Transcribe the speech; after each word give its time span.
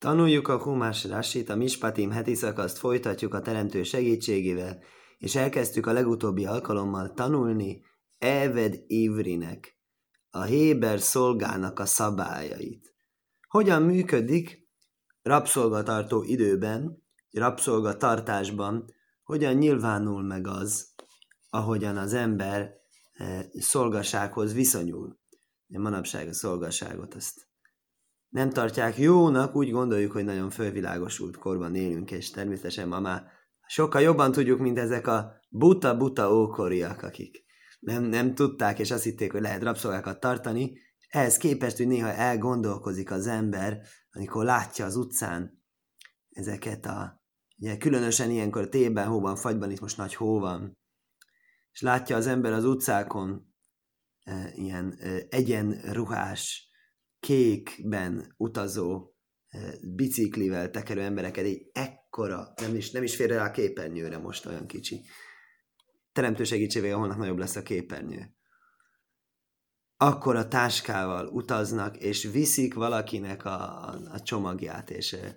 Tanuljuk 0.00 0.48
a 0.48 0.62
Humás 0.62 1.04
Rasit, 1.04 1.48
a 1.48 1.56
Mispatim 1.56 2.10
heti 2.10 2.34
szakaszt 2.34 2.78
folytatjuk 2.78 3.34
a 3.34 3.40
teremtő 3.40 3.82
segítségével, 3.82 4.82
és 5.18 5.34
elkezdtük 5.34 5.86
a 5.86 5.92
legutóbbi 5.92 6.46
alkalommal 6.46 7.12
tanulni 7.12 7.82
Eved 8.18 8.82
Ivrinek, 8.86 9.78
a 10.30 10.42
Héber 10.42 11.00
szolgának 11.00 11.78
a 11.78 11.86
szabályait. 11.86 12.94
Hogyan 13.48 13.82
működik 13.82 14.68
rabszolgatartó 15.22 16.22
időben, 16.22 17.02
rabszolgatartásban, 17.30 18.84
hogyan 19.22 19.54
nyilvánul 19.54 20.22
meg 20.22 20.46
az, 20.46 20.94
ahogyan 21.50 21.96
az 21.96 22.12
ember 22.12 22.72
eh, 23.12 23.44
szolgasághoz 23.52 24.52
viszonyul. 24.52 25.18
Manapság 25.66 26.28
a 26.28 26.32
szolgaságot 26.32 27.14
azt 27.14 27.49
nem 28.30 28.50
tartják 28.50 28.98
jónak, 28.98 29.54
úgy 29.54 29.70
gondoljuk, 29.70 30.12
hogy 30.12 30.24
nagyon 30.24 30.50
fölvilágosult 30.50 31.36
korban 31.36 31.74
élünk, 31.74 32.10
és 32.10 32.30
természetesen 32.30 32.88
ma 32.88 33.00
már 33.00 33.22
sokkal 33.66 34.00
jobban 34.00 34.32
tudjuk, 34.32 34.58
mint 34.58 34.78
ezek 34.78 35.06
a 35.06 35.32
buta-buta 35.48 36.34
ókoriak, 36.34 37.02
akik 37.02 37.44
nem, 37.80 38.02
nem 38.02 38.34
tudták, 38.34 38.78
és 38.78 38.90
azt 38.90 39.02
hitték, 39.02 39.32
hogy 39.32 39.40
lehet 39.40 39.62
rabszolgákat 39.62 40.20
tartani. 40.20 40.78
Ehhez 41.08 41.36
képest, 41.36 41.76
hogy 41.76 41.86
néha 41.86 42.12
elgondolkozik 42.12 43.10
az 43.10 43.26
ember, 43.26 43.80
amikor 44.10 44.44
látja 44.44 44.84
az 44.84 44.96
utcán 44.96 45.62
ezeket 46.30 46.86
a, 46.86 47.22
ugye 47.58 47.76
különösen 47.76 48.30
ilyenkor 48.30 48.68
tében, 48.68 49.06
hóban, 49.06 49.36
fagyban, 49.36 49.70
itt 49.70 49.80
most 49.80 49.96
nagy 49.96 50.14
hó 50.14 50.38
van, 50.38 50.78
és 51.72 51.80
látja 51.80 52.16
az 52.16 52.26
ember 52.26 52.52
az 52.52 52.64
utcákon 52.64 53.54
e, 54.22 54.52
ilyen 54.54 54.96
e, 54.98 55.26
egyenruhás, 55.28 56.69
kékben 57.20 58.34
utazó, 58.36 59.14
eh, 59.48 59.72
biciklivel 59.94 60.70
tekerő 60.70 61.00
embereket, 61.00 61.44
egy 61.44 61.70
ekkora, 61.72 62.52
nem 62.56 62.74
is, 62.74 62.90
nem 62.90 63.02
is 63.02 63.16
fér 63.16 63.28
rá 63.28 63.44
a 63.44 63.50
képernyőre 63.50 64.18
most 64.18 64.46
olyan 64.46 64.66
kicsi. 64.66 65.00
Teremtő 66.12 66.44
segítségével 66.44 66.96
holnap 66.96 67.16
nagyobb 67.16 67.38
lesz 67.38 67.56
a 67.56 67.62
képernyő. 67.62 68.34
Akkor 69.96 70.36
a 70.36 70.48
táskával 70.48 71.26
utaznak, 71.26 71.96
és 71.96 72.24
viszik 72.24 72.74
valakinek 72.74 73.44
a, 73.44 73.88
a, 73.88 74.00
a 74.12 74.20
csomagját, 74.20 74.90
és 74.90 75.12
eh, 75.12 75.34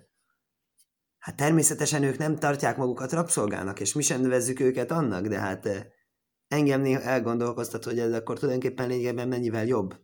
hát 1.18 1.36
természetesen 1.36 2.02
ők 2.02 2.18
nem 2.18 2.36
tartják 2.36 2.76
magukat 2.76 3.12
rabszolgának, 3.12 3.80
és 3.80 3.92
mi 3.92 4.02
sem 4.02 4.20
nevezzük 4.20 4.60
őket 4.60 4.90
annak, 4.90 5.26
de 5.26 5.38
hát 5.38 5.66
eh, 5.66 5.84
engem 6.48 6.80
néha 6.80 7.00
elgondolkoztat, 7.00 7.84
hogy 7.84 7.98
ez 7.98 8.12
akkor 8.12 8.38
tulajdonképpen 8.38 8.88
lényegében 8.88 9.28
mennyivel 9.28 9.66
jobb. 9.66 9.94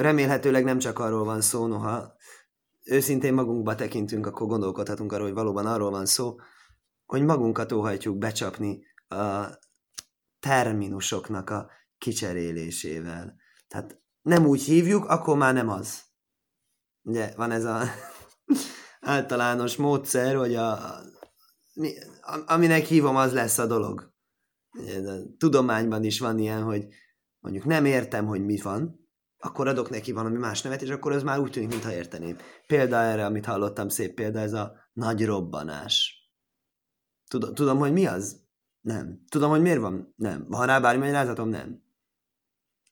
Remélhetőleg 0.00 0.64
nem 0.64 0.78
csak 0.78 0.98
arról 0.98 1.24
van 1.24 1.40
szó, 1.40 1.66
noha 1.66 2.16
őszintén 2.84 3.34
magunkba 3.34 3.74
tekintünk, 3.74 4.26
akkor 4.26 4.46
gondolkodhatunk 4.46 5.12
arról, 5.12 5.26
hogy 5.26 5.34
valóban 5.34 5.66
arról 5.66 5.90
van 5.90 6.06
szó, 6.06 6.36
hogy 7.06 7.22
magunkat 7.22 7.72
óhajtjuk 7.72 8.18
becsapni 8.18 8.82
a 9.08 9.46
terminusoknak 10.38 11.50
a 11.50 11.70
kicserélésével. 11.98 13.34
Tehát 13.68 14.00
nem 14.22 14.46
úgy 14.46 14.62
hívjuk, 14.62 15.04
akkor 15.04 15.36
már 15.36 15.54
nem 15.54 15.68
az. 15.68 16.02
Ugye 17.02 17.32
van 17.36 17.50
ez 17.50 17.64
a 17.64 17.82
általános 19.00 19.76
módszer, 19.76 20.36
hogy 20.36 20.54
a, 20.54 20.72
a, 22.20 22.42
aminek 22.46 22.84
hívom, 22.84 23.16
az 23.16 23.32
lesz 23.32 23.58
a 23.58 23.66
dolog. 23.66 24.12
A 25.06 25.36
tudományban 25.38 26.04
is 26.04 26.20
van 26.20 26.38
ilyen, 26.38 26.62
hogy 26.62 26.86
mondjuk 27.38 27.64
nem 27.64 27.84
értem, 27.84 28.26
hogy 28.26 28.44
mi 28.44 28.56
van, 28.56 28.99
akkor 29.40 29.68
adok 29.68 29.90
neki 29.90 30.12
valami 30.12 30.36
más 30.36 30.62
nevet, 30.62 30.82
és 30.82 30.90
akkor 30.90 31.12
ez 31.12 31.22
már 31.22 31.38
úgy 31.38 31.50
tűnik, 31.50 31.68
mintha 31.68 31.92
érteném. 31.92 32.36
Példa 32.66 32.96
erre, 32.96 33.24
amit 33.24 33.44
hallottam, 33.44 33.88
szép 33.88 34.14
példa, 34.14 34.38
ez 34.38 34.52
a 34.52 34.72
nagy 34.92 35.24
robbanás. 35.24 36.14
Tudom, 37.28 37.54
tudom 37.54 37.78
hogy 37.78 37.92
mi 37.92 38.06
az? 38.06 38.40
Nem. 38.80 39.24
Tudom, 39.28 39.50
hogy 39.50 39.60
miért 39.60 39.80
van? 39.80 40.14
Nem. 40.16 40.46
Van 40.48 40.66
rá 40.66 40.80
bármi 40.80 41.00
magyarázatom? 41.00 41.48
Nem. 41.48 41.82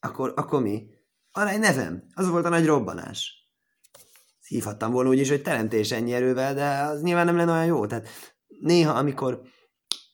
Akkor, 0.00 0.33
akkor 0.37 0.62
mi? 0.62 0.87
Arra 1.33 1.49
egy 1.49 1.59
nevem. 1.59 2.05
Az 2.15 2.28
volt 2.28 2.45
a 2.45 2.49
nagy 2.49 2.67
robbanás. 2.67 3.49
Hívhattam 4.47 4.93
volna 4.93 5.09
úgy 5.09 5.19
is, 5.19 5.28
hogy 5.28 5.43
teremtés 5.43 5.91
ennyi 5.91 6.12
erővel, 6.12 6.55
de 6.55 6.81
az 6.81 7.03
nyilván 7.03 7.25
nem 7.25 7.37
lenne 7.37 7.53
olyan 7.53 7.67
jó. 7.67 7.87
Tehát 7.87 8.09
néha, 8.61 8.93
amikor, 8.93 9.43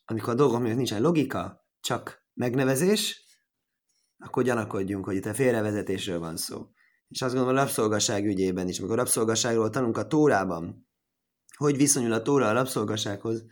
amikor 0.05 0.33
a 0.33 0.37
dolgok 0.37 0.61
miatt 0.61 0.77
nincsen 0.77 1.03
logika, 1.03 1.67
csak 1.81 2.27
megnevezés, 2.35 3.24
akkor 4.25 4.43
gyanakodjunk, 4.43 5.05
hogy 5.05 5.15
itt 5.15 5.27
a 5.27 5.35
félrevezetésről 5.35 6.19
van 6.19 6.37
szó. 6.37 6.67
És 7.09 7.23
azt 7.23 7.35
gondolom 7.35 7.57
a 7.57 7.61
rabszolgaság 7.61 8.25
ügyében 8.25 8.69
is, 8.69 8.79
amikor 8.79 8.97
rabszolgaságról 8.97 9.71
tanunk 9.71 9.97
a 9.97 10.07
Tórában, 10.07 10.89
hogy 11.57 11.77
viszonyul 11.77 12.13
a 12.13 12.23
Tóra 12.23 12.49
a 12.49 12.53
rabszolgasághoz, 12.53 13.45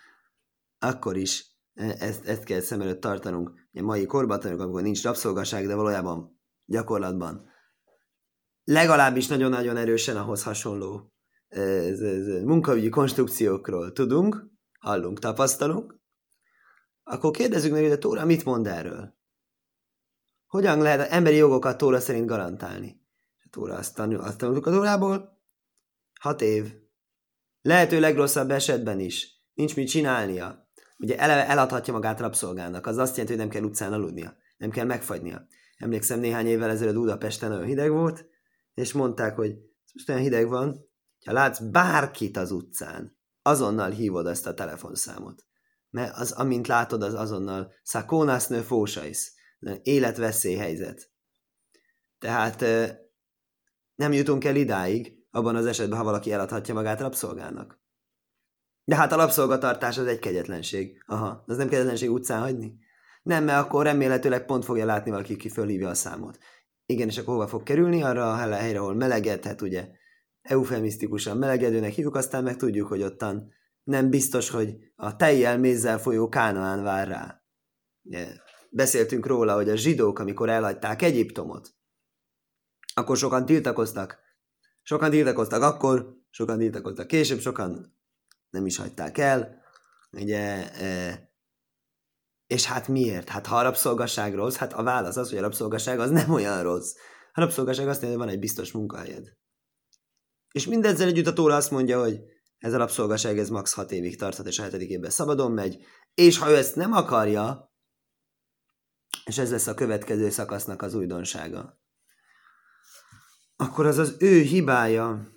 akkor 0.79 1.17
is 1.17 1.57
e, 1.75 1.97
ezt, 1.99 2.27
ezt 2.27 2.45
kell 2.45 2.61
szem 2.61 2.81
előtt 2.81 3.01
tartanunk. 3.01 3.53
A 3.73 3.83
mai 3.83 4.07
korban 4.07 4.41
tanulunk, 4.41 4.65
amikor 4.65 4.83
nincs 4.83 5.03
rabszolgaság, 5.03 5.67
de 5.67 5.75
valójában 5.75 6.41
gyakorlatban 6.65 7.51
legalábbis 8.65 9.27
nagyon-nagyon 9.27 9.77
erősen 9.77 10.17
ahhoz 10.17 10.43
hasonló 10.43 11.13
ez, 11.49 12.01
ez, 12.01 12.27
ez, 12.27 12.43
munkaügyi 12.43 12.89
konstrukciókról 12.89 13.93
tudunk, 13.93 14.47
hallunk, 14.79 15.19
tapasztalunk, 15.19 16.01
akkor 17.03 17.31
kérdezzük 17.31 17.73
meg, 17.73 17.83
hogy 17.83 17.91
a 17.91 17.99
Tóra 17.99 18.25
mit 18.25 18.45
mond 18.45 18.67
erről? 18.67 19.21
Hogyan 20.53 20.79
lehet 20.79 21.11
emberi 21.11 21.37
jogokat 21.37 21.79
Tóra 21.79 22.01
szerint 22.01 22.27
garantálni? 22.27 23.01
A 23.45 23.49
Tóra 23.51 23.75
azt, 23.75 23.95
tanul, 23.95 24.21
azt 24.21 24.39
tanultuk 24.39 24.67
a 24.67 24.71
Tórából. 24.71 25.41
Hat 26.21 26.41
év. 26.41 26.75
Lehető 27.63 28.01
legrosszabb 28.01 28.51
esetben 28.51 29.01
is. 29.01 29.29
Nincs 29.55 29.77
mit 29.77 29.89
csinálnia. 29.89 30.69
Ugye 30.99 31.19
eleve 31.19 31.49
eladhatja 31.49 31.93
magát 31.93 32.21
rabszolgának. 32.21 32.87
Az 32.87 32.97
azt 32.97 33.17
jelenti, 33.17 33.37
hogy 33.37 33.47
nem 33.47 33.49
kell 33.53 33.63
utcán 33.71 33.93
aludnia. 33.93 34.37
Nem 34.57 34.71
kell 34.71 34.85
megfagynia. 34.85 35.47
Emlékszem, 35.77 36.21
néhány 36.21 36.47
évvel 36.47 36.71
ezelőtt 36.71 36.95
Budapesten 36.95 37.51
nagyon 37.51 37.67
hideg 37.67 37.91
volt, 37.91 38.27
és 38.75 38.93
mondták, 38.93 39.37
hogy 39.37 39.55
most 39.93 40.09
olyan 40.09 40.21
hideg 40.21 40.49
van, 40.49 40.89
ha 41.25 41.33
látsz 41.33 41.61
bárkit 41.61 42.37
az 42.37 42.51
utcán, 42.51 43.19
azonnal 43.43 43.91
hívod 43.91 44.27
ezt 44.27 44.47
a 44.47 44.55
telefonszámot. 44.55 45.45
Mert 45.91 46.17
az, 46.17 46.33
amint 46.33 46.67
látod, 46.67 47.03
az 47.03 47.15
azonnal 47.15 47.73
szakónásznő 47.83 48.61
fósaisz 48.61 49.41
életveszélyhelyzet. 49.83 51.11
Tehát 52.19 52.65
nem 53.95 54.13
jutunk 54.13 54.45
el 54.45 54.57
idáig, 54.57 55.21
abban 55.31 55.57
az 55.57 55.67
esetben, 55.67 55.99
ha 55.99 56.05
valaki 56.05 56.33
eladhatja 56.33 56.75
magát 56.75 57.01
rabszolgának. 57.01 57.81
De 58.85 58.97
hát 58.97 59.13
a 59.13 59.17
rabszolgatartás 59.17 59.99
az 59.99 60.07
egy 60.07 60.19
kegyetlenség. 60.19 61.03
Aha, 61.07 61.43
az 61.47 61.57
nem 61.57 61.69
kegyetlenség 61.69 62.11
utcán 62.11 62.41
hagyni? 62.41 62.79
Nem, 63.23 63.45
mert 63.45 63.65
akkor 63.65 63.85
remélhetőleg 63.85 64.45
pont 64.45 64.65
fogja 64.65 64.85
látni 64.85 65.11
valaki, 65.11 65.37
ki 65.37 65.49
fölhívja 65.49 65.89
a 65.89 65.95
számot. 65.95 66.39
Igen, 66.87 67.09
és 67.09 67.19
akkor 67.19 67.35
hova 67.35 67.49
fog 67.49 67.63
kerülni? 67.63 68.03
Arra 68.03 68.33
a 68.33 68.55
helyre, 68.55 68.79
ahol 68.79 68.95
melegedhet, 68.95 69.63
ugye, 69.63 69.89
eufemisztikusan 70.43 71.37
melegedőnek 71.37 71.93
hívjuk, 71.93 72.15
aztán 72.15 72.43
meg 72.43 72.57
tudjuk, 72.57 72.89
hogy 72.89 73.03
ottan 73.03 73.53
nem 73.83 74.11
biztos, 74.11 74.51
hogy 74.51 74.77
a 74.97 75.17
tejjel 75.17 75.59
mézzel 75.59 75.99
folyó 75.99 76.29
Kánaán 76.29 76.83
vár 76.83 77.09
rá. 77.09 77.43
Yeah 78.03 78.51
beszéltünk 78.73 79.27
róla, 79.27 79.55
hogy 79.55 79.69
a 79.69 79.77
zsidók, 79.77 80.19
amikor 80.19 80.49
elhagyták 80.49 81.03
Egyiptomot, 81.03 81.75
akkor 82.95 83.17
sokan 83.17 83.47
tiltakoztak. 83.47 84.19
Sokan 84.83 85.11
tiltakoztak 85.11 85.63
akkor, 85.63 86.17
sokan 86.31 86.59
tiltakoztak 86.59 87.07
később, 87.07 87.41
sokan 87.41 87.97
nem 88.51 88.67
is 88.67 88.77
hagyták 88.77 89.19
el. 89.19 89.61
Ugye, 90.11 90.73
e, 90.73 91.31
és 92.47 92.65
hát 92.65 92.89
miért? 92.89 93.29
Hát 93.29 93.47
ha 93.47 93.57
a 93.57 93.63
rabszolgasság 93.63 94.35
rossz, 94.35 94.57
hát 94.57 94.73
a 94.73 94.83
válasz 94.83 95.17
az, 95.17 95.29
hogy 95.29 95.39
a 95.39 95.43
rabszolgasság 95.43 96.01
az 96.01 96.11
nem 96.11 96.31
olyan 96.31 96.63
rossz. 96.63 96.95
A 97.33 97.41
rabszolgasság 97.41 97.89
azt 97.89 98.01
mondja, 98.01 98.19
hogy 98.19 98.27
van 98.27 98.37
egy 98.37 98.43
biztos 98.43 98.73
munkahelyed. 98.73 99.37
És 100.53 100.67
mindezzel 100.67 101.09
együtt 101.09 101.27
a 101.27 101.33
Tóra 101.33 101.57
azt 101.57 101.71
mondja, 101.71 102.01
hogy 102.01 102.21
ez 102.59 102.73
a 102.73 102.77
rabszolgaság 102.77 103.39
ez 103.39 103.49
max. 103.49 103.73
6 103.73 103.93
évig 103.93 104.19
tarthat, 104.19 104.47
és 104.47 104.59
a 104.59 104.63
hetedik 104.63 104.89
évben 104.89 105.11
szabadon 105.11 105.53
megy, 105.53 105.85
és 106.15 106.39
ha 106.39 106.51
ő 106.51 106.57
ezt 106.57 106.77
nem 106.77 106.93
akarja, 106.93 107.72
és 109.25 109.39
ez 109.39 109.51
lesz 109.51 109.67
a 109.67 109.75
következő 109.75 110.31
szakasznak 110.31 110.83
az 110.83 110.95
újdonsága. 110.95 111.81
Akkor 113.57 113.87
az 113.87 113.99
az 113.99 114.17
ő 114.19 114.41
hibája, 114.41 115.33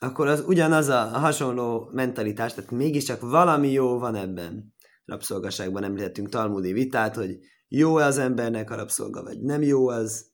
akkor 0.00 0.26
az 0.26 0.40
ugyanaz 0.40 0.88
a 0.88 1.04
hasonló 1.04 1.90
mentalitás, 1.92 2.54
tehát 2.54 2.70
mégiscsak 2.70 3.20
valami 3.20 3.70
jó 3.70 3.98
van 3.98 4.14
ebben. 4.14 4.74
Rabszolgaságban 5.04 5.84
említettünk 5.84 6.28
talmudi 6.28 6.72
vitát, 6.72 7.14
hogy 7.14 7.38
jó-e 7.68 8.04
az 8.04 8.18
embernek 8.18 8.70
a 8.70 8.74
rabszolga, 8.74 9.22
vagy 9.22 9.40
nem 9.40 9.62
jó 9.62 9.88
az. 9.88 10.32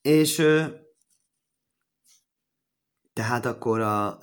És 0.00 0.34
tehát 3.12 3.46
akkor 3.46 3.80
a 3.80 4.18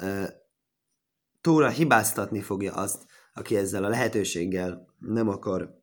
Tóra 1.42 1.70
hibáztatni 1.70 2.42
fogja 2.42 2.74
azt, 2.74 3.06
aki 3.34 3.56
ezzel 3.56 3.84
a 3.84 3.90
lehetőséggel 3.90 4.96
nem 4.98 5.30
akar 5.30 5.75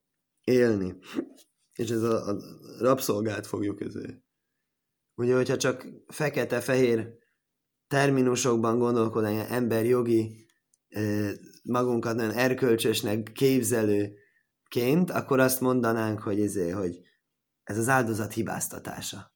élni. 0.44 0.96
És 1.72 1.90
ez 1.90 2.02
a, 2.02 2.28
a 2.28 2.36
rabszolgát 2.78 3.46
fogjuk 3.46 3.80
ezért. 3.80 4.20
Ugye, 5.14 5.34
hogyha 5.34 5.56
csak 5.56 5.86
fekete-fehér 6.06 7.20
terminusokban 7.86 8.78
gondolkodni, 8.78 9.44
emberjogi, 9.48 10.46
magunkat 11.62 12.14
nagyon 12.16 12.32
erkölcsösnek 12.32 13.32
képzelőként, 13.32 15.10
akkor 15.10 15.40
azt 15.40 15.60
mondanánk, 15.60 16.20
hogy, 16.20 16.40
ezé, 16.40 16.70
hogy 16.70 17.00
ez 17.62 17.78
az 17.78 17.88
áldozat 17.88 18.32
hibáztatása. 18.32 19.34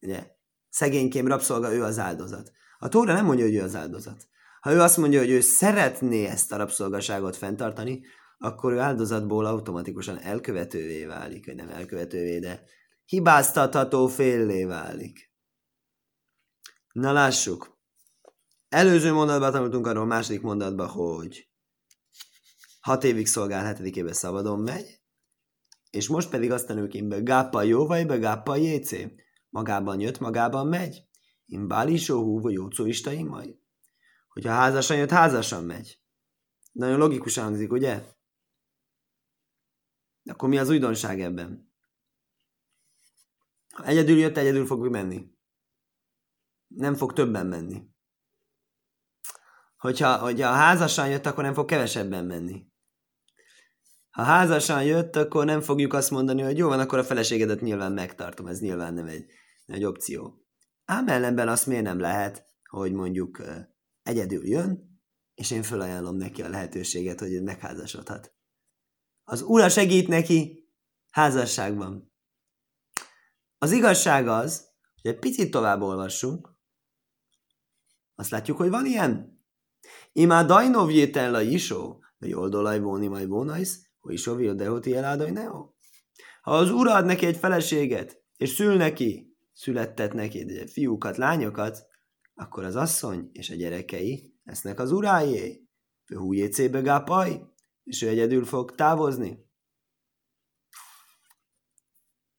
Ugye? 0.00 0.26
Szegénykém 0.68 1.26
rabszolga, 1.26 1.72
ő 1.72 1.82
az 1.82 1.98
áldozat. 1.98 2.52
A 2.78 2.88
Tóra 2.88 3.12
nem 3.12 3.24
mondja, 3.24 3.44
hogy 3.44 3.54
ő 3.54 3.62
az 3.62 3.74
áldozat. 3.74 4.28
Ha 4.60 4.72
ő 4.72 4.80
azt 4.80 4.96
mondja, 4.96 5.18
hogy 5.18 5.30
ő 5.30 5.40
szeretné 5.40 6.24
ezt 6.26 6.52
a 6.52 6.56
rabszolgaságot 6.56 7.36
fenntartani, 7.36 8.00
akkor 8.38 8.72
ő 8.72 8.78
áldozatból 8.78 9.46
automatikusan 9.46 10.18
elkövetővé 10.18 11.04
válik, 11.04 11.46
vagy 11.46 11.54
nem 11.54 11.68
elkövetővé, 11.68 12.38
de 12.38 12.62
hibáztatható 13.04 14.06
féllé 14.06 14.64
válik. 14.64 15.32
Na 16.92 17.12
lássuk. 17.12 17.78
Előző 18.68 19.12
mondatban 19.12 19.52
tanultunk 19.52 19.86
arról, 19.86 20.06
második 20.06 20.40
mondatban, 20.40 20.88
hogy 20.88 21.48
hat 22.80 23.04
évig 23.04 23.26
szolgál, 23.26 23.64
hetedikében 23.64 24.12
szabadon 24.12 24.60
megy, 24.60 25.00
és 25.90 26.08
most 26.08 26.30
pedig 26.30 26.50
azt 26.50 26.66
tanuljuk 26.66 26.90
ki, 26.90 27.02
be 27.02 27.20
gápa 27.20 27.62
jó 27.62 27.86
vagy 27.86 28.06
be 28.06 28.16
gápa 28.16 28.56
jécé. 28.56 29.14
Magában 29.48 30.00
jött, 30.00 30.18
magában 30.18 30.66
megy. 30.66 31.02
Én 31.46 31.68
bálisó 31.68 32.22
hú, 32.22 32.40
vagy 32.40 32.52
jócó 32.52 32.84
majd. 33.24 33.56
Hogyha 34.28 34.52
házasan 34.52 34.96
jött, 34.96 35.10
házasan 35.10 35.64
megy. 35.64 36.00
Nagyon 36.72 36.98
logikusan 36.98 37.44
hangzik, 37.44 37.72
ugye? 37.72 38.02
De 40.28 40.34
akkor 40.34 40.48
mi 40.48 40.58
az 40.58 40.68
újdonság 40.68 41.20
ebben? 41.20 41.72
Ha 43.72 43.84
egyedül 43.84 44.18
jött, 44.18 44.36
egyedül 44.36 44.66
fog 44.66 44.88
menni. 44.88 45.30
Nem 46.66 46.94
fog 46.94 47.12
többen 47.12 47.46
menni. 47.46 47.82
Hogyha, 49.76 50.18
hogyha 50.18 50.50
házasan 50.50 51.08
jött, 51.08 51.26
akkor 51.26 51.44
nem 51.44 51.54
fog 51.54 51.66
kevesebben 51.66 52.24
menni. 52.24 52.66
Ha 54.10 54.22
házasan 54.22 54.84
jött, 54.84 55.16
akkor 55.16 55.44
nem 55.44 55.60
fogjuk 55.60 55.92
azt 55.92 56.10
mondani, 56.10 56.42
hogy 56.42 56.58
jó 56.58 56.68
van, 56.68 56.80
akkor 56.80 56.98
a 56.98 57.04
feleségedet 57.04 57.60
nyilván 57.60 57.92
megtartom, 57.92 58.46
ez 58.46 58.60
nyilván 58.60 58.94
nem 58.94 59.06
egy, 59.06 59.30
egy 59.66 59.84
opció. 59.84 60.46
Ám 60.84 61.08
ellenben 61.08 61.48
azt 61.48 61.66
miért 61.66 61.84
nem 61.84 62.00
lehet, 62.00 62.46
hogy 62.64 62.92
mondjuk 62.92 63.42
egyedül 64.02 64.46
jön, 64.46 65.00
és 65.34 65.50
én 65.50 65.62
felajánlom 65.62 66.16
neki 66.16 66.42
a 66.42 66.48
lehetőséget, 66.48 67.20
hogy 67.20 67.42
megházasodhat. 67.42 68.37
Az 69.30 69.42
ura 69.42 69.68
segít 69.68 70.08
neki 70.08 70.68
házasságban. 71.10 72.12
Az 73.58 73.72
igazság 73.72 74.28
az, 74.28 74.68
hogy 75.02 75.10
egy 75.10 75.18
picit 75.18 75.50
tovább 75.50 75.80
olvassunk, 75.80 76.56
azt 78.14 78.30
látjuk, 78.30 78.56
hogy 78.56 78.70
van 78.70 78.86
ilyen. 78.86 79.42
Imá 80.12 80.44
dajnov 80.44 80.90
jétel 80.90 81.42
isó, 81.42 82.04
de 82.18 82.36
oldalaj 82.36 82.80
vóni 82.80 83.06
majd 83.06 83.28
vonajsz, 83.28 83.78
hogy 83.98 84.12
isó 84.12 84.34
vil 84.34 84.54
dehoti 84.54 84.94
eládaj 84.94 85.30
neo. 85.30 85.72
Ha 86.42 86.56
az 86.56 86.70
ura 86.70 86.94
ad 86.94 87.04
neki 87.04 87.26
egy 87.26 87.36
feleséget, 87.36 88.22
és 88.36 88.50
szül 88.50 88.76
neki, 88.76 89.36
születtet 89.52 90.12
neki 90.12 90.66
fiúkat, 90.66 91.16
lányokat, 91.16 91.86
akkor 92.34 92.64
az 92.64 92.76
asszony 92.76 93.28
és 93.32 93.50
a 93.50 93.54
gyerekei 93.54 94.38
lesznek 94.44 94.78
az 94.78 94.92
urájé. 94.92 95.68
Hújécébe 96.14 96.80
gápaj, 96.80 97.56
és 97.88 98.02
ő 98.02 98.08
egyedül 98.08 98.44
fog 98.44 98.74
távozni. 98.74 99.46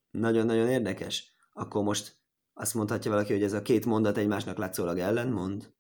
Nagyon-nagyon 0.10 0.70
érdekes. 0.70 1.36
Akkor 1.52 1.84
most 1.84 2.18
azt 2.54 2.74
mondhatja 2.74 3.12
valaki, 3.12 3.34
hogy 3.34 3.44
ez 3.44 3.54
a 3.54 3.62
két 3.62 3.86
mondat 3.86 4.18
egymásnak 4.18 4.58
látszólag 4.58 5.28
mond. 5.30 5.74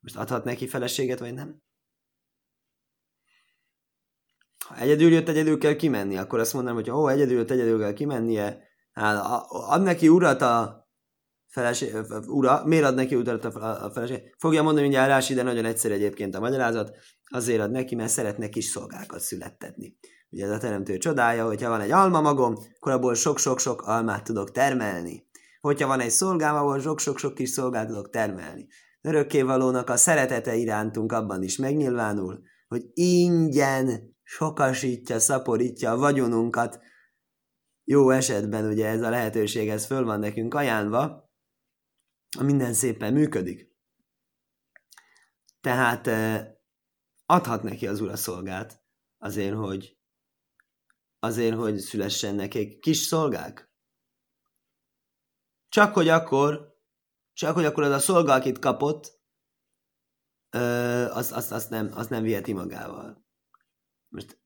Most 0.00 0.16
adhat 0.16 0.44
neki 0.44 0.68
feleséget, 0.68 1.18
vagy 1.18 1.34
nem? 1.34 1.62
Ha 4.64 4.76
egyedül 4.76 5.12
jött, 5.12 5.28
egyedül 5.28 5.58
kell 5.58 5.76
kimenni, 5.76 6.16
akkor 6.16 6.38
azt 6.38 6.52
mondanám, 6.52 6.78
hogy 6.78 6.90
ó, 6.90 7.08
egyedül 7.08 7.36
jött, 7.36 7.50
egyedül 7.50 7.78
kell 7.78 7.92
kimennie, 7.92 8.68
hát 8.92 9.24
ad 9.48 9.82
neki 9.82 10.08
urat 10.08 10.42
a 10.42 10.85
feleség, 11.48 11.96
ura, 12.26 12.62
miért 12.64 12.84
ad 12.84 12.94
neki 12.94 13.14
utat 13.14 13.44
a 13.44 13.90
feleség? 13.94 14.34
Fogja 14.38 14.62
mondani 14.62 14.82
mindjárt 14.82 15.08
Rási, 15.08 15.34
de 15.34 15.42
nagyon 15.42 15.64
egyszerű 15.64 15.94
egyébként 15.94 16.34
a 16.34 16.40
magyarázat, 16.40 16.96
azért 17.24 17.60
ad 17.60 17.70
neki, 17.70 17.94
mert 17.94 18.10
szeretne 18.10 18.48
kis 18.48 18.64
szolgákat 18.64 19.20
születtetni. 19.20 19.98
Ugye 20.30 20.44
ez 20.44 20.50
a 20.50 20.58
teremtő 20.58 20.96
csodája, 20.96 21.46
hogyha 21.46 21.68
van 21.68 21.80
egy 21.80 21.90
alma 21.90 22.20
magom, 22.20 22.54
akkor 22.76 22.92
abból 22.92 23.14
sok-sok-sok 23.14 23.82
almát 23.82 24.24
tudok 24.24 24.50
termelni. 24.50 25.26
Hogyha 25.60 25.86
van 25.86 26.00
egy 26.00 26.10
szolgám, 26.10 26.54
abból 26.54 26.80
sok-sok-sok 26.80 27.34
kis 27.34 27.50
szolgát 27.50 27.86
tudok 27.86 28.10
termelni. 28.10 28.66
Örökkévalónak 29.00 29.90
a 29.90 29.96
szeretete 29.96 30.54
irántunk 30.54 31.12
abban 31.12 31.42
is 31.42 31.56
megnyilvánul, 31.56 32.40
hogy 32.68 32.82
ingyen 32.94 34.16
sokasítja, 34.22 35.18
szaporítja 35.18 35.90
a 35.90 35.96
vagyonunkat. 35.96 36.80
Jó 37.84 38.10
esetben 38.10 38.66
ugye 38.66 38.86
ez 38.86 39.02
a 39.02 39.10
lehetőség, 39.10 39.68
ez 39.68 39.86
föl 39.86 40.04
van 40.04 40.18
nekünk 40.18 40.54
ajánlva, 40.54 41.25
minden 42.44 42.72
szépen 42.72 43.12
működik. 43.12 43.74
Tehát 45.60 46.06
adhat 47.26 47.62
neki 47.62 47.86
az 47.86 48.00
ura 48.00 48.16
szolgát 48.16 48.84
azért, 49.18 49.54
hogy 49.54 49.98
azért, 51.18 51.56
hogy 51.56 51.78
szülessen 51.78 52.34
neki 52.34 52.78
kis 52.78 52.98
szolgák. 52.98 53.70
Csak 55.68 55.94
hogy 55.94 56.08
akkor, 56.08 56.80
csak 57.32 57.54
hogy 57.54 57.64
akkor 57.64 57.82
az 57.82 57.92
a 57.92 57.98
szolga, 57.98 58.32
akit 58.32 58.58
kapott, 58.58 59.20
azt, 61.10 61.32
azt, 61.32 61.52
azt, 61.52 61.70
nem, 61.70 61.90
azt 61.92 62.10
nem 62.10 62.22
viheti 62.22 62.52
magával. 62.52 63.26
Most 64.08 64.40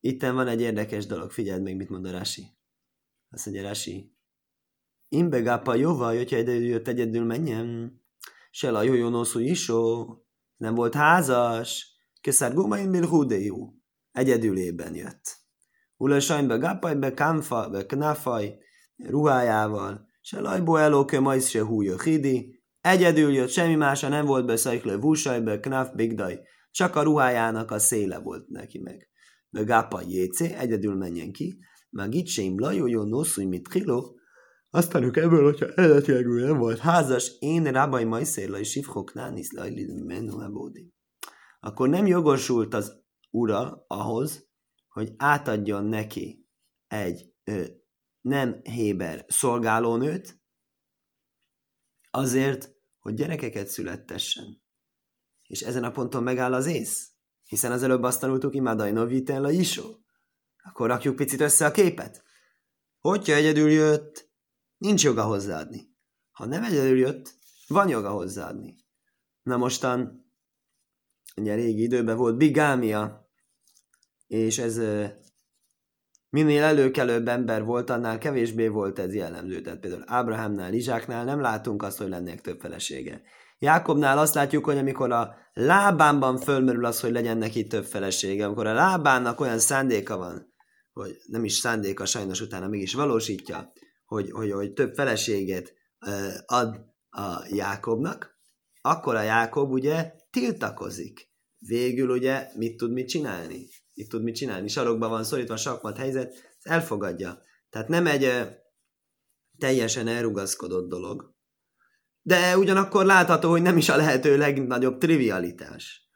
itten 0.00 0.34
van 0.34 0.48
egy 0.48 0.60
érdekes 0.60 1.06
dolog, 1.06 1.30
figyeld 1.30 1.62
meg, 1.62 1.76
mit 1.76 1.88
mond 1.88 2.06
a 2.06 2.10
Rasi. 2.10 2.56
Azt 3.30 3.44
mondja 3.46 3.68
Rasi, 3.68 4.15
Imbegápa 5.08 5.74
jóval, 5.74 6.16
hogyha 6.16 6.36
ide 6.36 6.52
jött 6.52 6.88
egyedül 6.88 7.24
menjen. 7.24 8.00
Se 8.50 8.70
la 8.70 8.82
jó 8.82 9.08
noszú 9.08 9.38
isó. 9.38 10.06
Nem 10.56 10.74
volt 10.74 10.94
házas. 10.94 11.94
Köszár 12.20 12.54
guma 12.54 12.78
imbir 12.78 13.04
húdejú. 13.04 13.74
Egyedülében 14.12 14.94
jött. 14.94 15.36
Ula 15.96 16.20
sajnbe 16.20 16.56
gápaj 16.56 16.94
be 16.94 17.14
kámfa, 17.14 17.68
be 17.68 17.86
knafaj, 17.86 18.58
ruhájával. 18.96 20.08
Se 20.20 20.40
lajbó 20.40 20.76
elóke 20.76 21.20
majsz 21.20 21.48
se 21.48 21.62
hújó 21.62 21.98
hidi. 21.98 22.62
Egyedül 22.80 23.32
jött, 23.32 23.48
semmi 23.48 23.74
mása 23.74 24.08
nem 24.08 24.26
volt 24.26 24.46
be 24.46 24.56
szajklő 24.56 24.98
vúsaj, 24.98 25.40
be 25.40 25.60
knaf 25.60 25.90
bigdaj. 25.94 26.40
Csak 26.70 26.96
a 26.96 27.02
ruhájának 27.02 27.70
a 27.70 27.78
széle 27.78 28.18
volt 28.18 28.48
neki 28.48 28.78
meg. 28.78 29.08
Be 29.50 29.62
gápa 29.62 30.02
jécé, 30.06 30.52
egyedül 30.52 30.94
menjen 30.94 31.32
ki. 31.32 31.58
Mag 31.90 32.14
itt 32.14 32.26
sem 32.26 32.58
lajó 32.58 32.86
jó 32.86 33.02
noszú, 33.02 33.48
mit 33.48 33.68
kiló, 33.68 34.15
aztán 34.70 35.02
ők 35.02 35.16
ebből, 35.16 35.44
hogyha 35.44 35.66
eredetileg 35.66 36.26
nem 36.26 36.58
volt 36.58 36.78
házas, 36.78 37.36
én 37.38 37.64
rábai 37.64 38.04
majszérla 38.04 38.58
és 38.58 38.70
sifhok 38.70 39.12
nánisz 39.12 39.52
lajli 39.52 40.02
menú 40.02 40.40
Akkor 41.60 41.88
nem 41.88 42.06
jogosult 42.06 42.74
az 42.74 43.04
ura 43.30 43.84
ahhoz, 43.86 44.48
hogy 44.88 45.14
átadjon 45.16 45.84
neki 45.84 46.46
egy 46.86 47.34
ö, 47.44 47.64
nem 48.20 48.60
héber 48.62 49.24
szolgálónőt, 49.28 50.40
azért, 52.10 52.74
hogy 52.98 53.14
gyerekeket 53.14 53.66
születtessen. 53.66 54.62
És 55.42 55.60
ezen 55.60 55.84
a 55.84 55.90
ponton 55.90 56.22
megáll 56.22 56.52
az 56.52 56.66
ész, 56.66 57.10
hiszen 57.44 57.72
az 57.72 57.82
előbb 57.82 58.02
azt 58.02 58.20
tanultuk, 58.20 58.54
imádaj 58.54 58.92
novitella 58.92 59.50
isó. 59.50 59.84
Akkor 60.62 60.88
rakjuk 60.88 61.16
picit 61.16 61.40
össze 61.40 61.66
a 61.66 61.70
képet. 61.70 62.24
Hogyha 62.98 63.34
egyedül 63.34 63.70
jött, 63.70 64.25
nincs 64.78 65.04
joga 65.04 65.22
hozzáadni. 65.22 65.94
Ha 66.30 66.46
nem 66.46 66.64
egyedül 66.64 66.98
jött, 66.98 67.34
van 67.68 67.88
joga 67.88 68.10
hozzáadni. 68.10 68.76
Na 69.42 69.56
mostan, 69.56 70.26
ugye 71.36 71.54
régi 71.54 71.82
időben 71.82 72.16
volt 72.16 72.36
bigámia, 72.36 73.30
és 74.26 74.58
ez 74.58 74.80
minél 76.30 76.62
előkelőbb 76.62 77.28
ember 77.28 77.64
volt, 77.64 77.90
annál 77.90 78.18
kevésbé 78.18 78.68
volt 78.68 78.98
ez 78.98 79.14
jellemző. 79.14 79.60
Tehát 79.60 79.80
például 79.80 80.04
Ábrahámnál, 80.06 80.72
Izsáknál 80.72 81.24
nem 81.24 81.40
látunk 81.40 81.82
azt, 81.82 81.98
hogy 81.98 82.08
lennék 82.08 82.40
több 82.40 82.60
felesége. 82.60 83.22
Jákobnál 83.58 84.18
azt 84.18 84.34
látjuk, 84.34 84.64
hogy 84.64 84.78
amikor 84.78 85.12
a 85.12 85.34
lábánban 85.52 86.38
fölmerül 86.38 86.84
az, 86.84 87.00
hogy 87.00 87.12
legyen 87.12 87.38
neki 87.38 87.66
több 87.66 87.84
felesége, 87.84 88.44
amikor 88.44 88.66
a 88.66 88.74
lábának 88.74 89.40
olyan 89.40 89.58
szándéka 89.58 90.16
van, 90.16 90.54
hogy 90.92 91.16
nem 91.26 91.44
is 91.44 91.52
szándéka, 91.52 92.06
sajnos 92.06 92.40
utána 92.40 92.68
mégis 92.68 92.94
valósítja, 92.94 93.72
hogy, 94.06 94.30
hogy, 94.30 94.52
hogy 94.52 94.72
több 94.72 94.94
feleséget 94.94 95.74
ad 96.46 96.80
a 97.10 97.46
Jákobnak, 97.50 98.38
akkor 98.80 99.14
a 99.14 99.22
Jákob 99.22 99.70
ugye 99.70 100.12
tiltakozik. 100.30 101.30
Végül 101.58 102.10
ugye 102.10 102.48
mit 102.54 102.76
tud 102.76 102.92
mit 102.92 103.08
csinálni? 103.08 103.68
Mit 103.94 104.08
tud 104.08 104.22
mit 104.22 104.34
csinálni? 104.34 104.68
Sarokban 104.68 105.10
van 105.10 105.24
szorítva 105.24 105.56
sakmat 105.56 105.96
helyzet, 105.96 106.56
elfogadja. 106.62 107.38
Tehát 107.70 107.88
nem 107.88 108.06
egy 108.06 108.30
teljesen 109.58 110.08
elrugaszkodott 110.08 110.88
dolog. 110.88 111.34
de 112.22 112.58
ugyanakkor 112.58 113.04
látható, 113.04 113.50
hogy 113.50 113.62
nem 113.62 113.76
is 113.76 113.88
a 113.88 113.96
lehető 113.96 114.36
legnagyobb 114.36 114.98
trivialitás. 114.98 116.10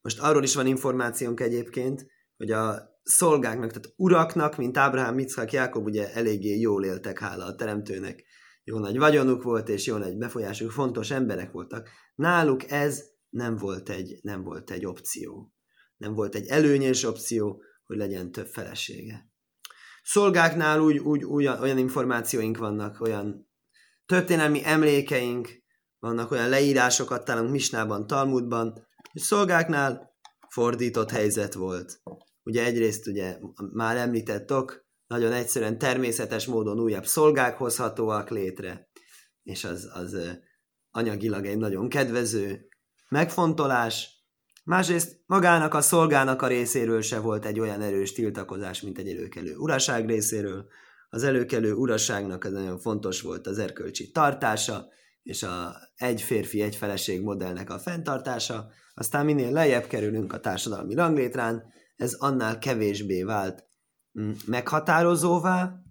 Most 0.00 0.20
arról 0.20 0.42
is 0.42 0.54
van 0.54 0.66
információnk 0.66 1.40
egyébként, 1.40 2.06
hogy 2.36 2.50
a 2.50 2.91
szolgáknak, 3.02 3.70
tehát 3.70 3.92
uraknak, 3.96 4.56
mint 4.56 4.76
Ábrahám, 4.76 5.14
Mitzhak, 5.14 5.52
Jákob 5.52 5.84
ugye 5.84 6.12
eléggé 6.12 6.58
jól 6.58 6.84
éltek, 6.84 7.18
hála 7.18 7.44
a 7.44 7.54
teremtőnek. 7.54 8.24
Jó 8.64 8.78
nagy 8.78 8.98
vagyonuk 8.98 9.42
volt, 9.42 9.68
és 9.68 9.86
jó 9.86 9.96
nagy 9.96 10.16
befolyásuk, 10.16 10.70
fontos 10.70 11.10
emberek 11.10 11.50
voltak. 11.52 11.88
Náluk 12.14 12.70
ez 12.70 13.02
nem 13.28 13.56
volt 13.56 13.88
egy, 13.88 14.18
nem 14.22 14.42
volt 14.42 14.70
egy 14.70 14.86
opció. 14.86 15.52
Nem 15.96 16.14
volt 16.14 16.34
egy 16.34 16.46
előnyös 16.46 17.04
opció, 17.04 17.62
hogy 17.84 17.96
legyen 17.96 18.32
több 18.32 18.46
felesége. 18.46 19.30
Szolgáknál 20.02 20.80
úgy, 20.80 20.98
úgy 20.98 21.24
olyan, 21.24 21.60
olyan 21.60 21.78
információink 21.78 22.56
vannak, 22.56 23.00
olyan 23.00 23.50
történelmi 24.06 24.60
emlékeink, 24.64 25.48
vannak 25.98 26.30
olyan 26.30 26.48
leírásokat 26.48 27.24
találunk 27.24 27.50
Misnában, 27.52 28.06
Talmudban, 28.06 28.72
hogy 29.12 29.22
szolgáknál 29.22 30.16
fordított 30.48 31.10
helyzet 31.10 31.54
volt. 31.54 32.00
Ugye 32.42 32.64
egyrészt 32.64 33.06
ugye 33.06 33.38
már 33.72 33.96
említettok, 33.96 34.86
nagyon 35.06 35.32
egyszerűen 35.32 35.78
természetes 35.78 36.46
módon 36.46 36.80
újabb 36.80 37.06
szolgák 37.06 37.56
hozhatóak 37.56 38.30
létre, 38.30 38.88
és 39.42 39.64
az, 39.64 39.90
az 39.92 40.16
anyagilag 40.90 41.46
egy 41.46 41.58
nagyon 41.58 41.88
kedvező 41.88 42.68
megfontolás. 43.08 44.24
Másrészt 44.64 45.20
magának 45.26 45.74
a 45.74 45.80
szolgának 45.80 46.42
a 46.42 46.46
részéről 46.46 47.00
se 47.00 47.18
volt 47.18 47.44
egy 47.44 47.60
olyan 47.60 47.80
erős 47.80 48.12
tiltakozás, 48.12 48.80
mint 48.80 48.98
egy 48.98 49.08
előkelő 49.08 49.56
uraság 49.56 50.06
részéről. 50.06 50.66
Az 51.08 51.22
előkelő 51.22 51.72
uraságnak 51.72 52.44
az 52.44 52.52
nagyon 52.52 52.78
fontos 52.78 53.20
volt 53.20 53.46
az 53.46 53.58
erkölcsi 53.58 54.10
tartása, 54.10 54.88
és 55.22 55.42
a 55.42 55.74
egy 55.94 56.22
férfi, 56.22 56.60
egy 56.60 56.76
feleség 56.76 57.22
modellnek 57.22 57.70
a 57.70 57.78
fenntartása. 57.78 58.68
Aztán 58.94 59.24
minél 59.24 59.52
lejjebb 59.52 59.86
kerülünk 59.86 60.32
a 60.32 60.40
társadalmi 60.40 60.94
ranglétrán, 60.94 61.72
ez 61.96 62.14
annál 62.14 62.58
kevésbé 62.58 63.22
vált 63.22 63.68
mm, 64.20 64.32
meghatározóvá, 64.46 65.82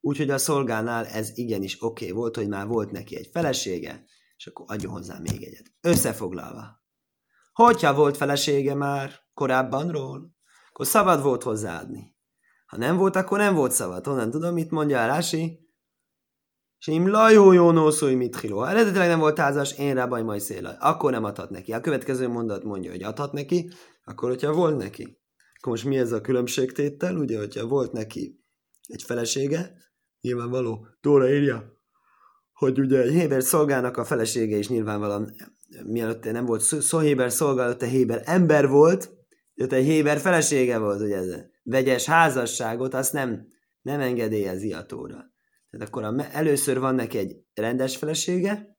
úgyhogy 0.00 0.30
a 0.30 0.38
szolgánál 0.38 1.06
ez 1.06 1.38
igenis 1.38 1.82
oké 1.82 2.04
okay 2.04 2.16
volt, 2.16 2.36
hogy 2.36 2.48
már 2.48 2.66
volt 2.66 2.90
neki 2.90 3.16
egy 3.16 3.28
felesége, 3.32 4.04
és 4.36 4.46
akkor 4.46 4.66
adjon 4.68 4.92
hozzá 4.92 5.18
még 5.18 5.42
egyet. 5.42 5.72
Összefoglalva. 5.80 6.82
Hogyha 7.52 7.94
volt 7.94 8.16
felesége 8.16 8.74
már 8.74 9.12
korábbanról, 9.34 10.34
akkor 10.68 10.86
szabad 10.86 11.22
volt 11.22 11.42
hozzáadni. 11.42 12.16
Ha 12.66 12.76
nem 12.76 12.96
volt, 12.96 13.16
akkor 13.16 13.38
nem 13.38 13.54
volt 13.54 13.72
szabad. 13.72 14.06
Honnan 14.06 14.30
tudom, 14.30 14.54
mit 14.54 14.70
mondja 14.70 15.02
a 15.02 15.06
Rási? 15.06 15.64
Sim 16.78 17.08
lajó 17.08 17.52
jó 17.52 17.70
nószói 17.70 18.14
mit 18.14 18.40
hiló. 18.40 18.64
Eredetileg 18.64 19.08
nem 19.08 19.18
volt 19.18 19.38
házas, 19.38 19.78
én 19.78 19.94
rá 19.94 20.06
baj 20.06 20.22
majd 20.22 20.40
szélaj. 20.40 20.76
Akkor 20.78 21.10
nem 21.10 21.24
adhat 21.24 21.50
neki. 21.50 21.72
A 21.72 21.80
következő 21.80 22.28
mondat 22.28 22.64
mondja, 22.64 22.90
hogy 22.90 23.02
adhat 23.02 23.32
neki, 23.32 23.70
akkor 24.04 24.28
hogyha 24.28 24.52
volt 24.52 24.76
neki. 24.76 25.22
Akkor 25.64 25.76
most 25.76 25.88
mi 25.88 25.98
ez 25.98 26.12
a 26.12 26.20
különbségtétel? 26.20 27.16
Ugye, 27.16 27.38
hogyha 27.38 27.66
volt 27.66 27.92
neki 27.92 28.40
egy 28.86 29.02
felesége, 29.02 29.76
nyilvánvaló, 30.20 30.86
Tóra 31.00 31.34
írja, 31.34 31.80
hogy 32.52 32.80
ugye 32.80 33.00
egy 33.00 33.12
Héber 33.12 33.42
szolgának 33.42 33.96
a 33.96 34.04
felesége 34.04 34.56
is 34.56 34.68
nyilvánvalóan, 34.68 35.34
mielőtt 35.84 36.24
nem 36.24 36.44
volt 36.44 36.60
szó 36.60 36.98
Héber 36.98 37.32
szolga, 37.32 37.62
előtte 37.62 37.86
Héber 37.86 38.22
ember 38.24 38.68
volt, 38.68 39.10
előtte 39.54 39.76
egy 39.76 39.84
Héber 39.84 40.18
felesége 40.18 40.78
volt, 40.78 41.00
ugye 41.00 41.16
ez 41.16 41.40
vegyes 41.62 42.04
házasságot, 42.04 42.94
azt 42.94 43.12
nem, 43.12 43.46
nem 43.82 44.00
engedélyezi 44.00 44.72
a 44.72 44.86
Tóra. 44.86 45.32
Tehát 45.70 45.88
akkor 45.88 46.04
a, 46.04 46.14
először 46.32 46.78
van 46.78 46.94
neki 46.94 47.18
egy 47.18 47.36
rendes 47.54 47.96
felesége, 47.96 48.78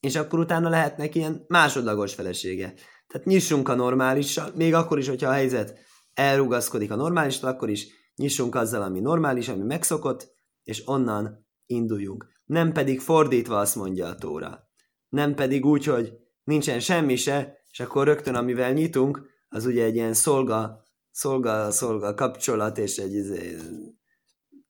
és 0.00 0.16
akkor 0.16 0.38
utána 0.38 0.68
lehet 0.68 0.96
neki 0.96 1.18
ilyen 1.18 1.44
másodlagos 1.48 2.14
felesége. 2.14 2.74
Tehát 3.14 3.28
nyissunk 3.28 3.68
a 3.68 3.74
normálissal, 3.74 4.52
még 4.54 4.74
akkor 4.74 4.98
is, 4.98 5.08
hogyha 5.08 5.28
a 5.28 5.32
helyzet 5.32 5.78
elrugaszkodik 6.14 6.90
a 6.90 6.96
normálistól, 6.96 7.50
akkor 7.50 7.70
is 7.70 7.86
nyissunk 8.14 8.54
azzal, 8.54 8.82
ami 8.82 9.00
normális, 9.00 9.48
ami 9.48 9.62
megszokott, 9.62 10.34
és 10.62 10.88
onnan 10.88 11.46
induljunk. 11.66 12.26
Nem 12.44 12.72
pedig 12.72 13.00
fordítva 13.00 13.58
azt 13.58 13.74
mondja 13.74 14.06
a 14.06 14.14
Tóra. 14.14 14.68
Nem 15.08 15.34
pedig 15.34 15.64
úgy, 15.64 15.84
hogy 15.84 16.12
nincsen 16.44 16.80
semmi 16.80 17.16
se, 17.16 17.56
és 17.70 17.80
akkor 17.80 18.06
rögtön 18.06 18.34
amivel 18.34 18.72
nyitunk, 18.72 19.26
az 19.48 19.66
ugye 19.66 19.84
egy 19.84 19.94
ilyen 19.94 20.14
szolga, 20.14 20.82
szolga, 21.10 21.70
szolga 21.70 22.14
kapcsolat, 22.14 22.78
és 22.78 22.96
egy 22.96 23.14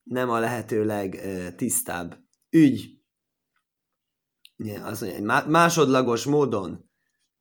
nem 0.02 0.30
a 0.30 0.38
lehető 0.38 0.84
legtisztább 0.84 2.18
ügy. 2.50 3.02
Az 4.82 5.00
mondja, 5.00 5.44
másodlagos 5.46 6.24
módon 6.24 6.92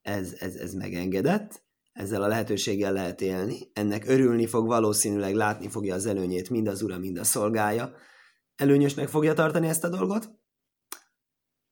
ez, 0.03 0.33
ez, 0.39 0.55
ez 0.55 0.73
megengedett, 0.73 1.63
ezzel 1.93 2.23
a 2.23 2.27
lehetőséggel 2.27 2.93
lehet 2.93 3.21
élni, 3.21 3.71
ennek 3.73 4.07
örülni 4.07 4.47
fog, 4.47 4.67
valószínűleg 4.67 5.35
látni 5.35 5.69
fogja 5.69 5.93
az 5.93 6.05
előnyét 6.05 6.49
mind 6.49 6.67
az 6.67 6.81
ura, 6.81 6.97
mind 6.97 7.17
a 7.17 7.23
szolgája, 7.23 7.95
előnyösnek 8.55 9.07
fogja 9.07 9.33
tartani 9.33 9.67
ezt 9.67 9.83
a 9.83 9.89
dolgot, 9.89 10.29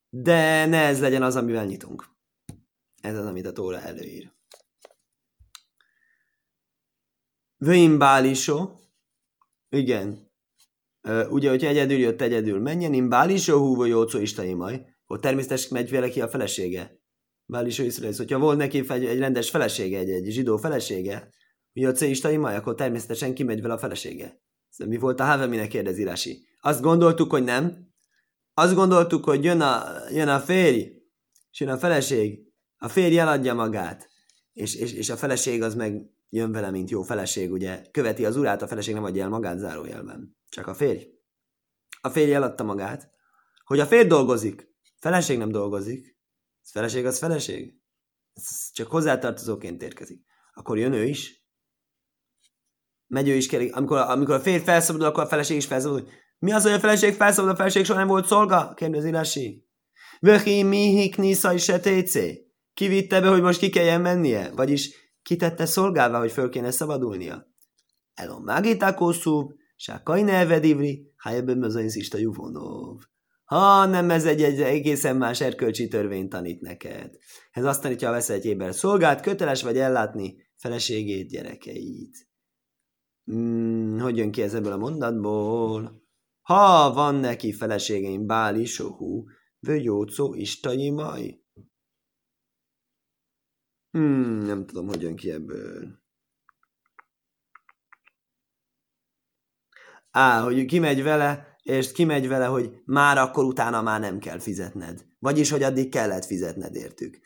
de 0.08 0.66
ne 0.66 0.86
ez 0.86 1.00
legyen 1.00 1.22
az, 1.22 1.36
amivel 1.36 1.64
nyitunk. 1.64 2.04
Ez 3.00 3.18
az, 3.18 3.26
amit 3.26 3.46
a 3.46 3.52
Tóra 3.52 3.80
előír. 3.80 4.32
Vöim 7.56 7.98
bálisó, 7.98 8.80
igen, 9.68 10.30
ugye, 11.28 11.48
hogyha 11.48 11.68
egyedül 11.68 11.98
jött, 11.98 12.20
egyedül 12.20 12.60
menjen, 12.60 12.92
im 12.92 13.08
bálisó 13.08 13.58
húvó 13.58 13.84
jócó 13.84 14.18
istaimaj, 14.18 14.86
hogy 15.06 15.20
természetesen 15.20 15.68
megy 15.72 15.90
vele 15.90 16.08
ki 16.08 16.20
a 16.20 16.28
felesége. 16.28 17.01
Bálisó 17.46 17.84
Iszrael, 17.84 18.12
hogyha 18.16 18.38
volt 18.38 18.58
neki 18.58 18.84
egy, 18.88 19.04
egy 19.04 19.18
rendes 19.18 19.50
felesége, 19.50 19.98
egy, 19.98 20.10
egy 20.10 20.30
zsidó 20.30 20.56
felesége, 20.56 21.28
mi 21.72 21.84
a 21.84 21.92
istaimaj, 21.98 22.56
akkor 22.56 22.74
természetesen 22.74 23.34
kimegy 23.34 23.62
vele 23.62 23.74
a 23.74 23.78
felesége. 23.78 24.40
Szóval 24.68 24.92
mi 24.92 24.98
volt 24.98 25.20
a 25.20 25.24
Haveminek 25.24 25.68
kérdezi 25.68 26.04
Rasi? 26.04 26.46
Azt 26.60 26.82
gondoltuk, 26.82 27.30
hogy 27.30 27.44
nem. 27.44 27.90
Azt 28.54 28.74
gondoltuk, 28.74 29.24
hogy 29.24 29.44
jön 29.44 29.60
a, 29.60 29.84
jön 30.10 30.28
a 30.28 30.40
férj, 30.40 30.78
és 31.50 31.60
jön 31.60 31.68
a 31.68 31.78
feleség. 31.78 32.38
A 32.76 32.88
férj 32.88 33.18
eladja 33.18 33.54
magát, 33.54 34.08
és, 34.52 34.74
és, 34.74 34.92
és 34.92 35.10
a 35.10 35.16
feleség 35.16 35.62
az 35.62 35.74
meg 35.74 36.10
jön 36.28 36.52
vele, 36.52 36.70
mint 36.70 36.90
jó 36.90 37.02
feleség, 37.02 37.52
ugye 37.52 37.82
követi 37.90 38.24
az 38.24 38.36
urát, 38.36 38.62
a 38.62 38.66
feleség 38.66 38.94
nem 38.94 39.04
adja 39.04 39.22
el 39.22 39.28
magát 39.28 39.58
zárójelben. 39.58 40.36
Csak 40.48 40.66
a 40.66 40.74
férj. 40.74 41.06
A 42.00 42.08
férj 42.08 42.34
eladta 42.34 42.64
magát. 42.64 43.10
Hogy 43.64 43.80
a 43.80 43.86
férj 43.86 44.06
dolgozik, 44.06 44.68
feleség 45.00 45.38
nem 45.38 45.50
dolgozik, 45.50 46.18
feleség 46.72 47.06
az 47.06 47.18
feleség. 47.18 47.74
Ez 48.32 48.70
csak 48.72 48.90
hozzátartozóként 48.90 49.82
érkezik. 49.82 50.24
Akkor 50.54 50.78
jön 50.78 50.92
ő 50.92 51.04
is. 51.04 51.44
Megy 53.06 53.28
ő 53.28 53.34
is 53.34 53.46
kerik. 53.46 53.76
Amikor, 53.76 53.98
amikor 53.98 54.34
a 54.34 54.40
férj 54.40 54.62
felszabadul, 54.62 55.06
akkor 55.06 55.22
a 55.22 55.28
feleség 55.28 55.56
is 55.56 55.66
felszabadul. 55.66 56.08
Mi 56.38 56.52
az, 56.52 56.62
hogy 56.62 56.72
a 56.72 56.78
feleség 56.78 57.14
felszabadul, 57.14 57.54
a 57.54 57.56
feleség 57.56 57.84
soha 57.84 57.98
nem 57.98 58.08
volt 58.08 58.26
szolga? 58.26 58.74
Kérdezi 58.74 59.10
Rasi. 59.10 59.66
Vöhi 60.20 60.62
mihi 60.62 61.08
knisza 61.08 61.52
is 61.52 61.68
Kivitte 62.74 63.20
be, 63.20 63.28
hogy 63.28 63.42
most 63.42 63.58
ki 63.58 63.68
kelljen 63.68 64.00
mennie? 64.00 64.50
Vagyis 64.50 64.94
kitette 65.22 65.66
szolgálva, 65.66 66.18
hogy 66.18 66.32
föl 66.32 66.48
kéne 66.48 66.70
szabadulnia. 66.70 67.46
Elon 68.14 68.42
mágitákószú, 68.42 69.52
sákai 69.76 70.22
nevedivri, 70.22 71.12
hájebben 71.16 71.62
az 71.62 71.74
a 72.14 72.18
juvonov. 72.18 73.00
Ha 73.44 73.86
nem 73.86 74.10
ez 74.10 74.26
egy, 74.26 74.42
egy 74.42 74.60
egészen 74.60 75.16
más 75.16 75.40
erkölcsi 75.40 75.88
törvény 75.88 76.28
tanít 76.28 76.60
neked. 76.60 77.16
Ez 77.50 77.64
azt 77.64 77.82
tanítja, 77.82 78.08
ha 78.08 78.14
veszel 78.14 78.36
egy 78.36 78.44
éber 78.44 78.74
szolgát, 78.74 79.20
köteles 79.20 79.62
vagy 79.62 79.78
ellátni 79.78 80.36
feleségét, 80.56 81.28
gyerekeit. 81.28 82.16
Hmm, 83.24 83.98
hogy 83.98 84.16
jön 84.16 84.30
ki 84.30 84.42
ez 84.42 84.54
ebből 84.54 84.72
a 84.72 84.76
mondatból? 84.76 86.02
Ha 86.42 86.92
van 86.92 87.14
neki 87.14 87.52
feleségeim 87.52 88.26
Báli, 88.26 88.64
Sohú, 88.64 89.24
Vögyócó, 89.58 90.34
Istajimaj, 90.34 91.42
Hmm, 93.92 94.38
nem 94.38 94.66
tudom, 94.66 94.86
hogy 94.86 95.02
jön 95.02 95.16
ki 95.16 95.30
ebből. 95.30 96.00
Á, 100.10 100.40
hogy 100.42 100.64
kimegy 100.64 101.02
vele, 101.02 101.51
és 101.62 101.92
kimegy 101.92 102.28
vele, 102.28 102.46
hogy 102.46 102.80
már 102.84 103.18
akkor 103.18 103.44
utána 103.44 103.82
már 103.82 104.00
nem 104.00 104.18
kell 104.18 104.38
fizetned. 104.38 105.04
Vagyis, 105.18 105.50
hogy 105.50 105.62
addig 105.62 105.90
kellett 105.90 106.24
fizetned 106.24 106.74
értük. 106.74 107.18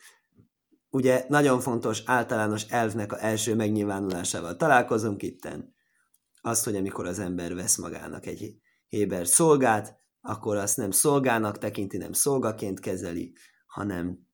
Ugye 0.89 1.25
nagyon 1.27 1.59
fontos 1.59 2.01
általános 2.05 2.63
elvnek 2.63 3.11
a 3.11 3.23
első 3.23 3.55
megnyilvánulásával 3.55 4.55
találkozunk 4.55 5.23
itten. 5.23 5.75
Az, 6.41 6.63
hogy 6.63 6.75
amikor 6.75 7.05
az 7.05 7.19
ember 7.19 7.55
vesz 7.55 7.77
magának 7.77 8.25
egy 8.25 8.55
héber 8.87 9.27
szolgát, 9.27 9.99
akkor 10.21 10.55
azt 10.55 10.77
nem 10.77 10.91
szolgának 10.91 11.57
tekinti, 11.57 11.97
nem 11.97 12.11
szolgaként 12.11 12.79
kezeli, 12.79 13.33
hanem 13.65 14.27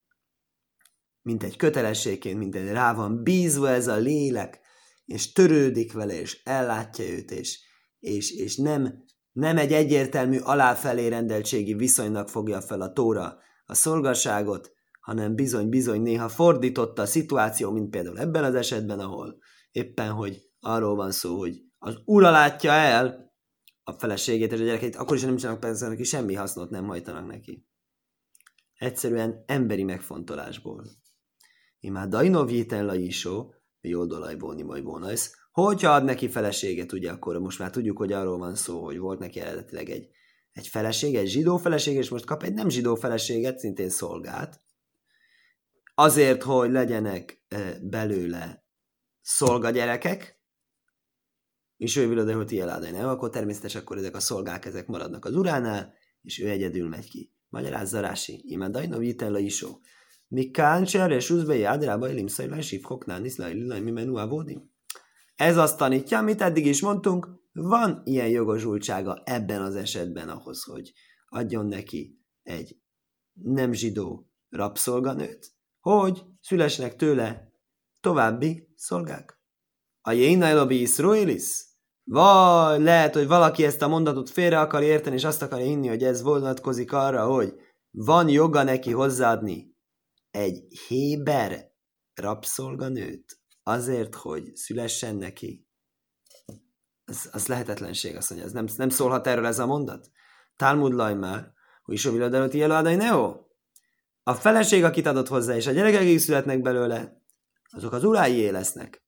mint 1.22 1.44
egy 1.44 1.56
kötelességként, 1.56 2.38
mint 2.38 2.56
egy 2.56 2.68
rá 2.68 2.94
van 2.94 3.24
bízva 3.24 3.70
ez 3.70 3.88
a 3.88 3.96
lélek, 3.96 4.60
és 5.06 5.32
törődik 5.32 5.94
vele, 5.94 6.20
és 6.20 6.42
ellátja 6.44 7.06
őt, 7.06 7.32
és, 7.32 7.60
és, 8.00 8.32
és 8.32 8.56
nem 8.56 9.04
nem 9.34 9.58
egy 9.58 9.74
egyértelmű 9.74 10.38
aláfelé 10.38 11.08
rendeltségi 11.08 11.74
viszonynak 11.74 12.30
fogja 12.30 12.62
fel 12.62 12.82
a 12.82 12.92
tóra 12.92 13.38
a 13.66 13.74
szolgaságot, 13.74 14.72
hanem 15.00 15.36
bizony-bizony 15.36 16.02
néha 16.02 16.30
fordította 16.30 17.02
a 17.02 17.06
szituáció, 17.06 17.72
mint 17.72 17.90
például 17.90 18.20
ebben 18.20 18.44
az 18.44 18.56
esetben, 18.56 19.00
ahol 19.00 19.38
éppen, 19.72 20.12
hogy 20.12 20.42
arról 20.60 20.96
van 20.96 21.12
szó, 21.12 21.38
hogy 21.38 21.62
az 21.78 21.98
ura 22.06 22.32
látja 22.32 22.72
el 22.72 23.34
a 23.84 23.92
feleségét 23.92 24.52
és 24.52 24.60
a 24.60 24.64
gyerekeit, 24.64 24.96
akkor 24.96 25.16
is 25.16 25.24
nem 25.24 25.36
csinálnak 25.36 25.62
persze 25.62 25.88
neki 25.88 26.04
semmi 26.04 26.34
hasznot, 26.34 26.70
nem 26.70 26.86
hajtanak 26.86 27.28
neki. 27.28 27.68
Egyszerűen 28.74 29.44
emberi 29.46 29.84
megfontolásból. 29.84 30.86
Imá 31.80 32.06
Dainov 32.06 32.50
la 32.70 32.96
isó, 32.96 33.54
jó 33.82 34.06
dolajból 34.06 34.64
majd 34.64 34.84
bónajsz. 34.84 35.36
Hogyha 35.54 35.92
ad 35.92 36.04
neki 36.04 36.30
feleséget, 36.30 36.92
ugye, 36.92 37.12
akkor 37.12 37.38
most 37.38 37.60
már 37.60 37.70
tudjuk, 37.70 37.98
hogy 37.98 38.12
arról 38.12 38.38
van 38.38 38.56
szó, 38.56 38.84
hogy 38.84 38.98
volt 38.98 39.20
neki 39.20 39.40
eredetileg 39.40 39.90
egy, 39.90 40.10
egy 40.52 40.68
feleség, 40.68 41.16
egy 41.16 41.28
zsidó 41.28 41.58
feleség, 41.58 41.96
és 41.96 42.10
most 42.10 42.26
kap 42.26 42.44
egy 42.44 42.54
nem 42.54 42.70
zsidó 42.70 42.96
feleséget, 42.96 43.60
szintén 43.60 43.90
szolgát, 43.90 44.62
azért, 45.96 46.44
hogy 46.44 46.72
legyenek 46.72 47.44
belőle 47.82 48.66
szolgagyerekek, 49.22 50.42
és 51.78 51.96
ő 51.96 52.08
vilod, 52.08 52.34
hogy 52.34 52.46
tieládai 52.46 52.92
nem, 52.92 53.08
akkor 53.08 53.30
természetesen 53.30 53.82
akkor 53.82 53.98
ezek 53.98 54.16
a 54.16 54.20
szolgák 54.20 54.66
ezek 54.66 54.88
maradnak 54.88 55.26
az 55.26 55.36
uránál, 55.36 55.94
és 56.22 56.40
ő 56.40 56.50
egyedül 56.50 56.88
megy 56.88 57.10
ki. 57.10 57.34
Magyarázza 57.50 58.00
Rási, 58.00 58.44
imádajnov 58.46 59.04
jitella 59.04 59.40
isó. 59.40 59.80
Mikán 60.28 60.84
cseres 60.84 61.30
uzbe 61.30 61.56
jádrába 61.56 62.10
ilim 62.10 62.28
szajlaj 62.28 62.62
sifkok 62.62 63.06
nánisz 63.06 63.38
lajlilaj 63.38 63.80
mi 63.80 63.92
menú 63.92 64.16
avodim. 64.16 64.73
Ez 65.44 65.58
azt 65.58 65.78
tanítja, 65.78 66.18
amit 66.18 66.42
eddig 66.42 66.66
is 66.66 66.82
mondtunk, 66.82 67.28
van 67.52 68.02
ilyen 68.04 68.28
jogosultsága 68.28 69.22
ebben 69.26 69.62
az 69.62 69.76
esetben 69.76 70.30
ahhoz, 70.30 70.64
hogy 70.64 70.94
adjon 71.26 71.66
neki 71.66 72.20
egy 72.44 72.78
nem 73.34 73.74
zsidó 73.74 74.32
rabszolganőt, 74.50 75.52
hogy 75.80 76.24
szülesnek 76.42 76.96
tőle 76.96 77.52
további 78.00 78.74
szolgák. 78.76 79.40
A 80.02 80.12
Jénailobi 80.12 80.82
Iszroilis? 80.82 81.66
Vagy 82.04 82.82
lehet, 82.82 83.14
hogy 83.14 83.28
valaki 83.28 83.66
ezt 83.66 83.82
a 83.82 83.88
mondatot 83.88 84.30
félre 84.30 84.60
akar 84.60 84.84
érteni, 84.84 85.16
és 85.16 85.24
azt 85.24 85.42
akarja 85.42 85.66
hinni, 85.66 85.88
hogy 85.88 86.04
ez 86.04 86.22
vonatkozik 86.22 86.92
arra, 86.92 87.26
hogy 87.26 87.54
van 87.92 88.30
joga 88.30 88.64
neki 88.64 88.92
hozzáadni 88.92 89.76
egy 90.32 90.80
héber 90.88 91.72
rabszolganőt 92.14 93.43
azért, 93.64 94.16
hogy 94.16 94.56
szülessen 94.56 95.16
neki. 95.16 95.68
Az, 97.06 97.30
az 97.32 97.48
lehetetlenség, 97.48 98.16
azt 98.16 98.30
mondja. 98.30 98.48
Ez 98.48 98.54
nem, 98.54 98.66
nem 98.78 98.90
szólhat 98.90 99.28
erről 99.28 99.46
ez 99.46 99.60
a 99.60 99.66
mondat? 99.66 100.12
Talmud 100.56 100.94
már, 101.18 101.54
hogy 101.84 101.94
is 101.94 102.06
jelöládai 102.54 102.96
neo. 102.96 103.42
A 104.24 104.34
feleség, 104.34 104.84
akit 104.84 105.06
adott 105.06 105.28
hozzá, 105.28 105.56
és 105.56 105.68
a 105.68 105.72
gyerekek, 105.72 106.02
akik 106.02 106.20
születnek 106.20 106.62
belőle, 106.62 107.22
azok 107.70 107.94
az 107.94 108.04
urái 108.04 108.52
lesznek. 108.52 109.04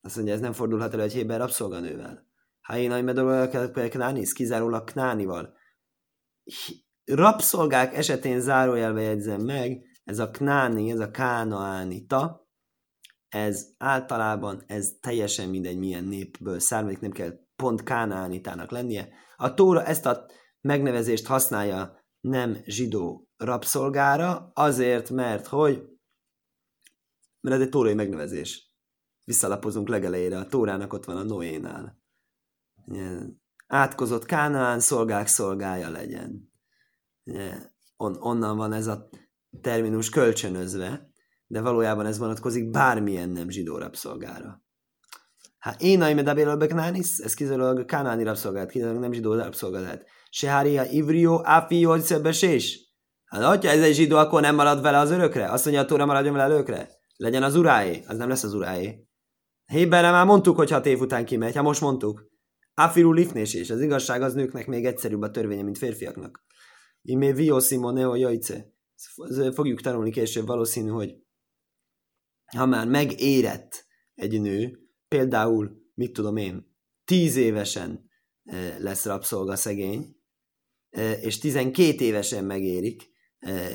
Azt 0.00 0.16
mondja, 0.16 0.34
ez 0.34 0.40
nem 0.40 0.52
fordulhat 0.52 0.92
elő 0.92 1.02
egy 1.02 1.12
héber 1.12 1.38
rabszolganővel. 1.38 2.26
Ha 2.60 2.76
én 2.76 2.88
nagy 2.88 3.88
knánisz, 3.88 4.32
kizárólag 4.32 4.84
knánival. 4.84 5.56
Rabszolgák 7.04 7.94
esetén 7.94 8.40
zárójelbe 8.40 9.00
jegyzem 9.00 9.40
meg, 9.40 9.82
ez 10.04 10.18
a 10.18 10.30
knáni, 10.30 10.90
ez 10.90 10.98
a 10.98 11.10
kánaánita, 11.10 12.47
ez 13.28 13.66
általában, 13.78 14.62
ez 14.66 14.92
teljesen 15.00 15.48
mindegy 15.48 15.78
milyen 15.78 16.04
népből 16.04 16.58
származik, 16.58 17.00
nem 17.00 17.10
kell 17.10 17.38
pont 17.56 17.82
kánaánitának 17.82 18.70
lennie. 18.70 19.08
A 19.36 19.54
Tóra 19.54 19.84
ezt 19.84 20.06
a 20.06 20.26
megnevezést 20.60 21.26
használja 21.26 22.04
nem 22.20 22.56
zsidó 22.64 23.28
rabszolgára, 23.36 24.50
azért, 24.54 25.10
mert 25.10 25.46
hogy 25.46 25.82
mert 27.40 27.56
ez 27.56 27.60
egy 27.60 27.68
tórai 27.68 27.94
megnevezés 27.94 28.72
visszalapozunk 29.24 29.88
legelejére, 29.88 30.38
a 30.38 30.46
Tórának 30.46 30.92
ott 30.92 31.04
van 31.04 31.16
a 31.16 31.22
Noénál. 31.22 32.00
Átkozott 33.66 34.24
Kánaán 34.24 34.80
szolgák 34.80 35.26
szolgája 35.26 35.90
legyen. 35.90 36.52
On, 37.96 38.16
onnan 38.20 38.56
van 38.56 38.72
ez 38.72 38.86
a 38.86 39.08
terminus 39.60 40.08
kölcsönözve, 40.08 41.07
de 41.50 41.60
valójában 41.60 42.06
ez 42.06 42.18
vonatkozik 42.18 42.70
bármilyen 42.70 43.28
nem 43.28 43.48
zsidó 43.48 43.78
rabszolgára. 43.78 44.62
Hát 45.58 45.82
én 45.82 46.02
a 46.02 46.14
medabél 46.14 46.56
beknánis, 46.56 47.18
ez 47.18 47.34
kizárólag 47.34 47.84
kánáni 47.84 48.22
rabszolgálat, 48.22 48.70
kizárólag 48.70 49.00
nem 49.00 49.12
zsidó 49.12 49.34
rabszolgálat. 49.34 50.02
Sehária 50.30 50.84
ivrió 50.84 51.40
áfi 51.44 51.86
és. 52.40 52.86
Hát 53.24 53.44
hogyha 53.44 53.70
ez 53.70 53.82
egy 53.82 53.94
zsidó, 53.94 54.16
akkor 54.16 54.40
nem 54.40 54.54
marad 54.54 54.82
vele 54.82 54.98
az 54.98 55.10
örökre? 55.10 55.50
Azt 55.50 55.64
mondja, 55.64 55.82
a 55.82 55.86
tóra 55.86 56.06
maradjon 56.06 56.34
vele 56.34 56.54
örökre? 56.54 56.88
Legyen 57.16 57.42
az 57.42 57.56
uráé. 57.56 58.02
Az 58.06 58.16
nem 58.16 58.28
lesz 58.28 58.42
az 58.42 58.54
uráé. 58.54 59.06
Héberre 59.64 60.10
már 60.10 60.26
mondtuk, 60.26 60.56
hogy 60.56 60.70
hat 60.70 60.86
év 60.86 61.00
után 61.00 61.24
kimegy, 61.24 61.56
ha 61.56 61.62
most 61.62 61.80
mondtuk. 61.80 62.30
Afiru 62.74 63.12
lifnés 63.12 63.54
is. 63.54 63.70
Az 63.70 63.80
igazság 63.80 64.22
az 64.22 64.34
nőknek 64.34 64.66
még 64.66 64.86
egyszerűbb 64.86 65.22
a 65.22 65.30
törvénye, 65.30 65.62
mint 65.62 65.78
férfiaknak. 65.78 66.44
Imé 67.02 67.32
vio 67.32 67.60
simoneo 67.60 68.14
jajce. 68.14 68.72
Fogjuk 69.54 69.80
tanulni 69.80 70.10
később 70.10 70.46
valószínű, 70.46 70.88
hogy 70.88 71.14
ha 72.56 72.66
már 72.66 72.86
megérett 72.86 73.86
egy 74.14 74.40
nő, 74.40 74.78
például, 75.08 75.90
mit 75.94 76.12
tudom 76.12 76.36
én, 76.36 76.76
tíz 77.04 77.36
évesen 77.36 78.10
e, 78.44 78.78
lesz 78.78 79.04
rabszolga 79.04 79.56
szegény, 79.56 80.16
e, 80.90 81.12
és 81.12 81.38
tizenkét 81.38 82.00
évesen 82.00 82.44
megérik, 82.44 83.10
e, 83.38 83.70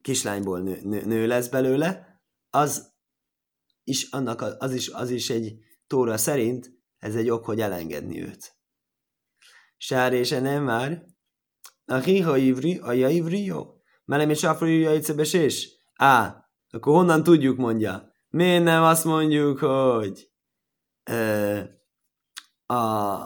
kislányból 0.00 0.60
nő, 0.60 0.80
nő, 0.82 1.04
nő 1.04 1.26
lesz 1.26 1.48
belőle, 1.48 2.20
az 2.50 2.92
is, 3.84 4.10
annak 4.10 4.40
az 4.58 4.74
is, 4.74 4.88
az 4.88 5.10
is 5.10 5.30
egy 5.30 5.58
tóra 5.86 6.16
szerint 6.16 6.74
ez 6.98 7.14
egy 7.14 7.30
ok, 7.30 7.44
hogy 7.44 7.60
elengedni 7.60 8.22
őt. 8.22 8.56
Sárése 9.76 10.40
nem 10.40 10.64
már. 10.64 11.04
A 11.84 11.96
hiha 11.96 12.36
ivri, 12.36 12.78
a 12.78 12.92
ja 12.92 13.08
ivri 13.08 13.44
jó. 13.44 13.64
Melem 14.04 14.30
és 14.30 14.44
afri 14.44 14.78
és 15.32 15.72
Á, 15.94 16.43
akkor 16.74 16.94
honnan 16.94 17.22
tudjuk, 17.22 17.56
mondja. 17.56 18.12
Miért 18.28 18.64
nem 18.64 18.82
azt 18.82 19.04
mondjuk, 19.04 19.58
hogy 19.58 20.30
ö, 21.10 21.58
a 22.74 23.24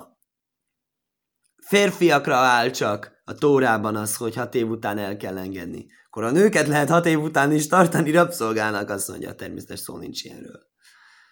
férfiakra 1.66 2.34
áll 2.34 2.70
csak 2.70 3.22
a 3.24 3.34
tórában 3.34 3.96
az, 3.96 4.16
hogy 4.16 4.34
hat 4.34 4.54
év 4.54 4.68
után 4.68 4.98
el 4.98 5.16
kell 5.16 5.38
engedni 5.38 5.86
akkor 6.18 6.30
a 6.30 6.30
nőket 6.40 6.66
lehet 6.66 6.88
hat 6.88 7.06
év 7.06 7.20
után 7.20 7.52
is 7.52 7.66
tartani 7.66 8.10
rabszolgának, 8.10 8.90
azt 8.90 9.08
mondja, 9.08 9.34
természetes 9.34 9.80
szó 9.80 9.96
nincs 9.96 10.24
ilyenről. 10.24 10.60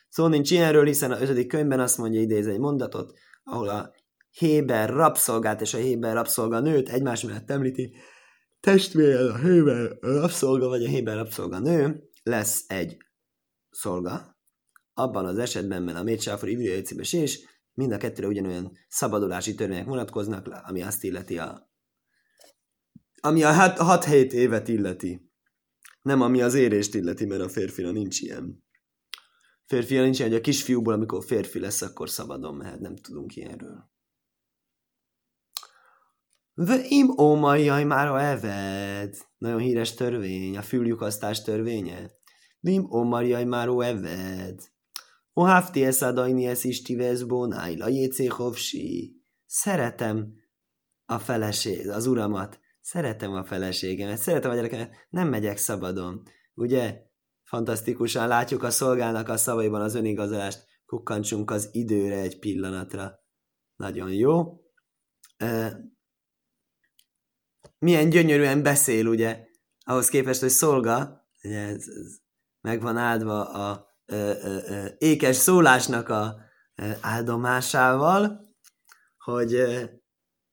Szó 0.09 0.27
nincs 0.27 0.51
ilyenről, 0.51 0.85
hiszen 0.85 1.13
a 1.13 1.21
ötödik 1.21 1.49
könyvben 1.49 1.81
azt 1.81 1.99
mondja, 1.99 2.21
idéz 2.21 2.47
egy 2.47 2.59
mondatot, 2.59 3.13
ahol 3.45 3.69
a 3.69 3.91
Héber 4.31 4.89
rabszolgát 4.89 5.61
és 5.61 5.75
a 5.75 5.79
Héber 5.79 6.15
rabszolga 6.15 6.61
nőt 6.61 6.89
egymás 6.89 7.23
mellett 7.23 7.51
említi, 7.51 7.97
testvére 8.61 9.19
a 9.19 9.37
Héber 9.37 9.97
rabszolga 10.01 10.69
vagy 10.69 10.85
a 10.85 10.89
Héber 10.89 11.17
rabszolga 11.17 11.59
nő 11.59 12.09
lesz 12.23 12.65
egy 12.67 12.97
szolga, 13.71 14.39
abban 14.95 15.27
az 15.27 15.39
esetben, 15.39 15.83
mert 15.83 15.99
a 15.99 16.03
Mécsáfor 16.03 16.49
Ivriai 16.49 16.83
és 17.11 17.41
mind 17.73 17.93
a 17.93 17.97
kettőre 17.97 18.27
ugyanolyan 18.27 18.73
szabadulási 18.89 19.55
törvények 19.55 19.87
vonatkoznak, 19.87 20.49
ami 20.49 20.83
azt 20.83 21.05
illeti 21.05 21.39
a 21.39 21.71
ami 23.21 23.43
a 23.43 23.53
6-7 23.53 24.33
évet 24.33 24.69
illeti. 24.69 25.31
Nem 26.03 26.21
ami 26.21 26.43
az 26.43 26.55
érést 26.55 26.95
illeti, 26.95 27.25
mert 27.25 27.43
a 27.43 27.49
férfira 27.49 27.91
nincs 27.91 28.21
ilyen. 28.21 28.65
Férfira 29.65 30.03
nincs 30.03 30.19
ilyen, 30.19 30.31
hogy 30.31 30.39
a 30.39 30.43
kisfiúból, 30.43 30.93
amikor 30.93 31.25
férfi 31.25 31.59
lesz, 31.59 31.83
akkor 31.83 32.11
szabadon 32.11 32.55
mehet. 32.55 32.81
Nem 32.81 32.97
tudunk 32.97 33.37
ilyenről. 33.37 33.91
Vim 36.57 37.19
ómajjaj 37.19 37.85
már 37.85 38.07
a 38.07 38.25
eved. 38.25 39.17
Nagyon 39.39 39.59
híres 39.59 39.95
törvény, 39.95 40.57
a 40.57 40.63
füllyukasztás 40.63 41.43
törvénye. 41.43 42.11
Vim 42.61 42.93
ómajjaj 42.93 43.45
már 43.45 43.69
a 43.69 43.83
eved. 43.83 44.61
O 45.33 45.43
hafti 45.43 45.85
eszadajni 45.85 46.47
ez 46.47 46.65
is 46.65 46.83
tiveszbónáj, 46.83 47.77
la 47.77 47.89
Szeretem 49.47 50.35
a 51.05 51.19
feleség, 51.19 51.89
az 51.89 52.07
uramat, 52.07 52.61
Szeretem 52.87 53.33
a 53.33 53.45
feleségemet, 53.45 54.19
szeretem 54.19 54.51
a 54.51 54.55
gyerekemet, 54.55 55.07
nem 55.11 55.29
megyek 55.29 55.57
szabadon. 55.57 56.23
Ugye? 56.55 57.03
Fantasztikusan 57.43 58.29
látjuk 58.29 58.63
a 58.63 58.71
szolgálnak 58.71 59.29
a 59.29 59.37
szavaiban 59.37 59.81
az 59.81 59.95
önigazolást. 59.95 60.65
Kukkantsunk 60.85 61.51
az 61.51 61.69
időre 61.73 62.17
egy 62.17 62.39
pillanatra. 62.39 63.13
Nagyon 63.77 64.13
jó. 64.13 64.61
Milyen 67.79 68.11
gyönyörűen 68.11 68.63
beszél, 68.63 69.07
ugye? 69.07 69.45
Ahhoz 69.85 70.09
képest, 70.09 70.41
hogy 70.41 70.49
szolga, 70.49 71.29
ugye 71.43 71.61
ez, 71.61 71.89
ez 71.89 72.17
meg 72.61 72.81
van 72.81 72.97
áldva 72.97 73.51
a 73.51 73.87
ö, 74.07 74.17
ö, 74.43 74.57
ö, 74.67 74.87
ékes 74.99 75.37
szólásnak 75.37 76.09
a 76.09 76.37
ö, 76.75 76.91
áldomásával, 77.01 78.55
hogy 79.19 79.55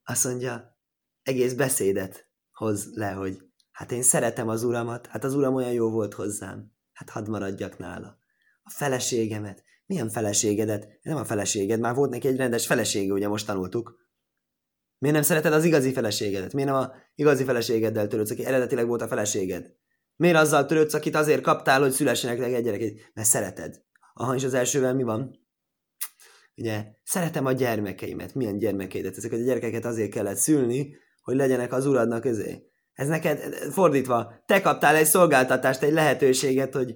azt 0.04 0.24
mondja, 0.24 0.78
egész 1.22 1.52
beszédet 1.52 2.28
hoz 2.52 2.94
le, 2.94 3.10
hogy 3.10 3.42
hát 3.70 3.92
én 3.92 4.02
szeretem 4.02 4.48
az 4.48 4.62
uramat, 4.62 5.06
hát 5.06 5.24
az 5.24 5.34
uram 5.34 5.54
olyan 5.54 5.72
jó 5.72 5.90
volt 5.90 6.14
hozzám, 6.14 6.72
hát 6.92 7.10
hadd 7.10 7.30
maradjak 7.30 7.78
nála. 7.78 8.18
A 8.62 8.70
feleségemet, 8.70 9.64
milyen 9.86 10.08
feleségedet? 10.08 10.88
Nem 11.02 11.16
a 11.16 11.24
feleséged, 11.24 11.80
már 11.80 11.94
volt 11.94 12.10
neki 12.10 12.28
egy 12.28 12.36
rendes 12.36 12.66
felesége, 12.66 13.12
ugye 13.12 13.28
most 13.28 13.46
tanultuk. 13.46 14.03
Miért 15.04 15.18
nem 15.18 15.28
szereted 15.28 15.52
az 15.52 15.64
igazi 15.64 15.92
feleségedet? 15.92 16.52
Miért 16.52 16.70
nem 16.70 16.78
a 16.78 16.92
igazi 17.14 17.44
feleségeddel 17.44 18.06
törődsz, 18.06 18.30
aki 18.30 18.44
eredetileg 18.44 18.86
volt 18.86 19.02
a 19.02 19.08
feleséged? 19.08 19.72
Miért 20.16 20.36
azzal 20.36 20.66
törődsz, 20.66 20.94
akit 20.94 21.14
azért 21.14 21.40
kaptál, 21.40 21.80
hogy 21.80 21.90
szülessenek 21.90 22.40
egy 22.40 22.64
gyereket? 22.64 22.92
Mert 23.14 23.28
szereted. 23.28 23.82
Aha, 24.14 24.34
és 24.34 24.44
az 24.44 24.54
elsővel 24.54 24.94
mi 24.94 25.02
van? 25.02 25.46
Ugye, 26.56 26.84
szeretem 27.02 27.46
a 27.46 27.52
gyermekeimet. 27.52 28.34
Milyen 28.34 28.58
gyermekeidet? 28.58 29.16
Ezeket 29.16 29.38
a 29.38 29.42
gyerekeket 29.42 29.84
azért 29.84 30.10
kellett 30.10 30.36
szülni, 30.36 30.96
hogy 31.22 31.36
legyenek 31.36 31.72
az 31.72 31.86
uradnak 31.86 32.20
közé. 32.20 32.70
Ez 32.92 33.08
neked 33.08 33.54
fordítva, 33.54 34.42
te 34.46 34.60
kaptál 34.60 34.96
egy 34.96 35.06
szolgáltatást, 35.06 35.82
egy 35.82 35.92
lehetőséget, 35.92 36.74
hogy 36.74 36.94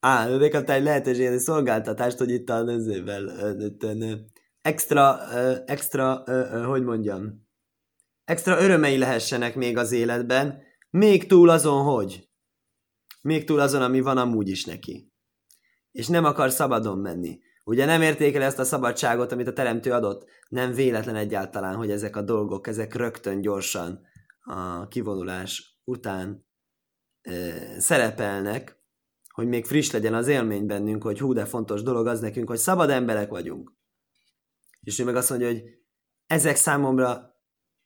Á, 0.00 0.28
ő 0.28 0.48
kaptál 0.48 0.76
egy 0.76 0.82
lehetőséget, 0.82 1.32
egy 1.32 1.38
szolgáltatást, 1.38 2.18
hogy 2.18 2.30
itt 2.30 2.48
a 2.48 2.62
nőzővel 2.62 3.28
extra, 4.66 5.30
extra, 5.66 6.24
hogy 6.66 6.82
mondjam, 6.82 7.48
extra 8.24 8.60
örömei 8.60 8.98
lehessenek 8.98 9.54
még 9.54 9.76
az 9.76 9.92
életben, 9.92 10.62
még 10.90 11.26
túl 11.26 11.48
azon, 11.48 11.82
hogy? 11.84 12.28
Még 13.22 13.44
túl 13.44 13.60
azon, 13.60 13.82
ami 13.82 14.00
van 14.00 14.18
amúgy 14.18 14.48
is 14.48 14.64
neki. 14.64 15.12
És 15.90 16.06
nem 16.06 16.24
akar 16.24 16.50
szabadon 16.50 16.98
menni. 16.98 17.40
Ugye 17.64 17.84
nem 17.84 18.02
értékel 18.02 18.42
ezt 18.42 18.58
a 18.58 18.64
szabadságot, 18.64 19.32
amit 19.32 19.46
a 19.46 19.52
teremtő 19.52 19.92
adott? 19.92 20.28
Nem 20.48 20.72
véletlen 20.72 21.16
egyáltalán, 21.16 21.76
hogy 21.76 21.90
ezek 21.90 22.16
a 22.16 22.22
dolgok, 22.22 22.66
ezek 22.66 22.94
rögtön 22.94 23.40
gyorsan 23.40 24.00
a 24.40 24.88
kivonulás 24.88 25.80
után 25.84 26.46
ö, 27.22 27.50
szerepelnek, 27.78 28.80
hogy 29.32 29.46
még 29.46 29.64
friss 29.64 29.90
legyen 29.90 30.14
az 30.14 30.28
élmény 30.28 30.66
bennünk, 30.66 31.02
hogy 31.02 31.18
hú, 31.18 31.32
de 31.32 31.44
fontos 31.44 31.82
dolog 31.82 32.06
az 32.06 32.20
nekünk, 32.20 32.48
hogy 32.48 32.58
szabad 32.58 32.90
emberek 32.90 33.28
vagyunk. 33.28 33.76
És 34.86 34.98
ő 34.98 35.04
meg 35.04 35.16
azt 35.16 35.30
mondja, 35.30 35.48
hogy 35.48 35.62
ezek 36.26 36.56
számomra 36.56 37.34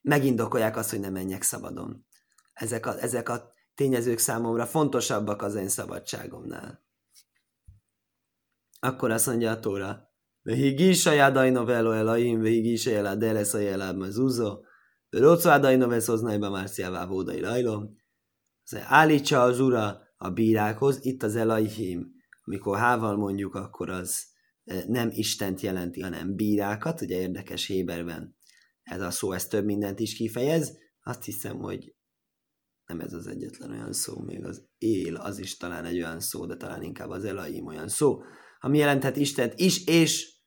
megindokolják 0.00 0.76
azt, 0.76 0.90
hogy 0.90 1.00
ne 1.00 1.10
menjek 1.10 1.42
szabadon. 1.42 2.06
Ezek 2.52 2.86
a, 2.86 3.02
ezek 3.02 3.28
a 3.28 3.52
tényezők 3.74 4.18
számomra 4.18 4.66
fontosabbak 4.66 5.42
az 5.42 5.54
én 5.54 5.68
szabadságomnál. 5.68 6.84
Akkor 8.80 9.10
azt 9.10 9.26
mondja 9.26 9.50
a 9.50 9.60
Tóra, 9.60 10.08
Vehigis 10.42 11.06
a 11.06 11.12
jádaino 11.12 11.64
velo 11.64 11.90
elaim, 11.90 12.40
vehigis 12.40 12.86
a 12.86 12.90
jelá 12.90 13.14
delesz 13.14 13.54
a 13.54 13.58
jelá 13.58 13.92
mezúzó, 13.92 14.64
Rócó 15.08 15.48
ádaino 15.48 15.88
veszhoznaiba 15.88 16.50
márciává 16.50 17.06
vódai 17.06 17.40
lajlom. 17.40 17.96
Állítsa 18.72 19.42
az 19.42 19.60
ura 19.60 20.00
a 20.16 20.30
bírákhoz, 20.30 21.04
itt 21.04 21.22
az 21.22 21.36
elaihim, 21.36 22.12
amikor 22.44 22.78
hával 22.78 23.16
mondjuk, 23.16 23.54
akkor 23.54 23.90
az 23.90 24.30
nem 24.86 25.08
Istent 25.12 25.60
jelenti, 25.60 26.00
hanem 26.00 26.34
bírákat, 26.34 27.00
ugye 27.00 27.20
érdekes 27.20 27.66
Héberben 27.66 28.36
ez 28.82 29.00
a 29.00 29.10
szó, 29.10 29.32
ez 29.32 29.46
több 29.46 29.64
mindent 29.64 30.00
is 30.00 30.14
kifejez, 30.14 30.78
azt 31.02 31.24
hiszem, 31.24 31.58
hogy 31.58 31.94
nem 32.86 33.00
ez 33.00 33.12
az 33.12 33.26
egyetlen 33.26 33.70
olyan 33.70 33.92
szó, 33.92 34.20
még 34.20 34.44
az 34.44 34.68
él, 34.78 35.16
az 35.16 35.38
is 35.38 35.56
talán 35.56 35.84
egy 35.84 35.96
olyan 35.96 36.20
szó, 36.20 36.46
de 36.46 36.56
talán 36.56 36.82
inkább 36.82 37.08
az 37.08 37.24
elaim 37.24 37.66
olyan 37.66 37.88
szó, 37.88 38.22
ami 38.60 38.78
jelenthet 38.78 39.16
Istent 39.16 39.52
is, 39.56 39.86
és 39.86 40.38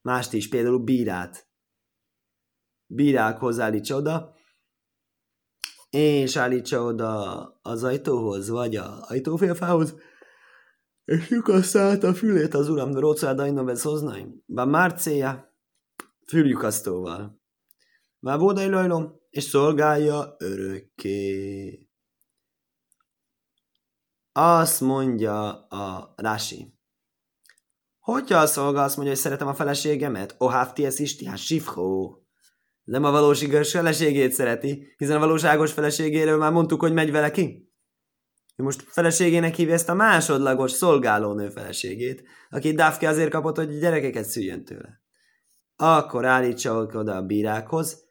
mást 0.00 0.32
is, 0.32 0.48
például 0.48 0.78
bírát. 0.78 1.48
Bírákhoz 2.86 3.58
állítsa 3.58 3.96
oda, 3.96 4.36
és 5.90 6.36
állítsa 6.36 6.82
oda 6.82 7.42
az 7.62 7.84
ajtóhoz, 7.84 8.48
vagy 8.48 8.76
a 8.76 9.00
ajtófélfához, 9.08 9.94
és 11.08 11.28
lyukasztálta 11.28 12.08
a 12.08 12.14
fülét 12.14 12.54
az 12.54 12.68
uram, 12.68 12.98
rócáda 12.98 13.46
innovesz 13.46 13.82
hoznaim. 13.82 14.42
Bár 14.46 14.66
márcéja, 14.66 15.56
füllyukasztóval. 16.26 17.42
Már 18.18 18.38
bódai 18.38 18.68
lajlom, 18.68 19.20
és 19.30 19.44
szolgálja 19.44 20.36
örökké. 20.38 21.88
Azt 24.32 24.80
mondja 24.80 25.66
a 25.66 26.14
Rási. 26.16 26.78
Hogyha 27.98 28.38
a 28.38 28.46
szolga 28.46 28.82
azt 28.82 28.96
mondja, 28.96 29.14
hogy 29.14 29.22
szeretem 29.22 29.48
a 29.48 29.54
feleségemet, 29.54 30.34
ohávti 30.38 30.84
ez 30.84 30.98
is, 30.98 31.22
hát 31.22 31.38
sifhó. 31.38 32.22
Nem 32.84 33.04
a 33.04 33.10
valóságos 33.10 33.70
feleségét 33.70 34.32
szereti, 34.32 34.94
hiszen 34.96 35.16
a 35.16 35.20
valóságos 35.20 35.72
feleségéről 35.72 36.38
már 36.38 36.52
mondtuk, 36.52 36.80
hogy 36.80 36.92
megy 36.92 37.10
vele 37.10 37.30
ki. 37.30 37.67
Most 38.62 38.84
feleségének 38.86 39.54
hívja 39.54 39.74
ezt 39.74 39.88
a 39.88 39.94
másodlagos 39.94 40.70
szolgálónő 40.70 41.48
feleségét, 41.48 42.22
aki 42.50 42.72
Dafke 42.72 43.08
azért 43.08 43.30
kapott, 43.30 43.56
hogy 43.56 43.78
gyerekeket 43.78 44.24
szüljön 44.24 44.64
tőle. 44.64 45.00
Akkor 45.76 46.24
állítsa 46.24 46.74
oda 46.74 47.16
a 47.16 47.22
bírákhoz. 47.22 48.04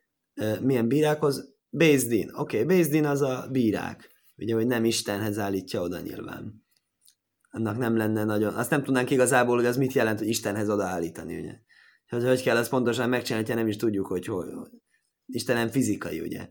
Milyen 0.62 0.88
bírákhoz? 0.88 1.56
Bézdin. 1.70 2.30
Oké, 2.34 2.62
okay, 2.62 2.78
Bézdin 2.78 3.06
az 3.06 3.22
a 3.22 3.48
bírák. 3.52 4.10
Ugye, 4.38 4.54
hogy 4.54 4.68
nem 4.68 4.86
Istenhez 4.86 5.38
állítja 5.38 5.82
oda 5.82 6.00
nyilván. 6.00 6.66
Annak 7.50 7.78
nem 7.78 7.98
lenne 7.98 8.24
nagyon... 8.24 8.54
Azt 8.54 8.70
nem 8.70 8.84
tudnánk 8.84 9.10
igazából, 9.10 9.56
hogy 9.56 9.66
az 9.66 9.78
mit 9.78 9.94
jelent, 9.94 10.20
hogy 10.20 10.28
Istenhez 10.28 10.70
odaállítani, 10.70 11.40
ugye. 11.40 11.54
Hogy 12.08 12.24
hogy 12.24 12.42
kell 12.42 12.58
ezt 12.58 12.70
pontosan 12.70 13.10
megcsinálni, 13.10 13.48
ha 13.50 13.56
nem 13.56 13.68
is 13.68 13.76
tudjuk, 13.76 14.08
hogy 14.08 14.26
hogy. 14.26 14.50
Isten 15.26 15.56
nem 15.56 15.70
fizikai, 15.70 16.20
ugye. 16.20 16.50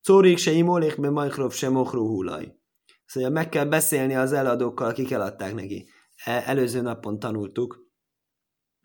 Szórik 0.00 0.38
se 0.38 0.50
imólék, 0.50 1.00
be 1.00 1.10
majkrov 1.10 1.52
se 1.52 1.68
mohrú 1.68 2.06
hulaj. 2.06 2.60
Szóval 3.06 3.30
meg 3.30 3.48
kell 3.48 3.64
beszélni 3.64 4.14
az 4.14 4.32
eladókkal, 4.32 4.88
akik 4.88 5.10
eladták 5.10 5.54
neki. 5.54 5.88
E, 6.24 6.42
előző 6.46 6.80
napon 6.80 7.18
tanultuk, 7.18 7.90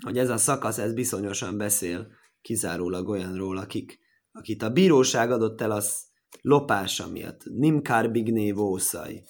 hogy 0.04 0.18
ez 0.18 0.30
a 0.30 0.38
szakasz, 0.38 0.78
ez 0.78 0.94
bizonyosan 0.94 1.58
beszél 1.58 2.08
kizárólag 2.42 3.10
olyanról, 3.10 3.58
akik, 3.58 4.00
akit 4.32 4.64
a 4.64 4.70
bíróság 4.70 5.32
adott 5.32 5.62
el 5.62 5.72
az 5.72 6.06
lopása 6.42 7.08
miatt. 7.08 7.44
Nimkár 7.44 8.12
bigné 8.12 8.52
vószaj. 8.52 9.24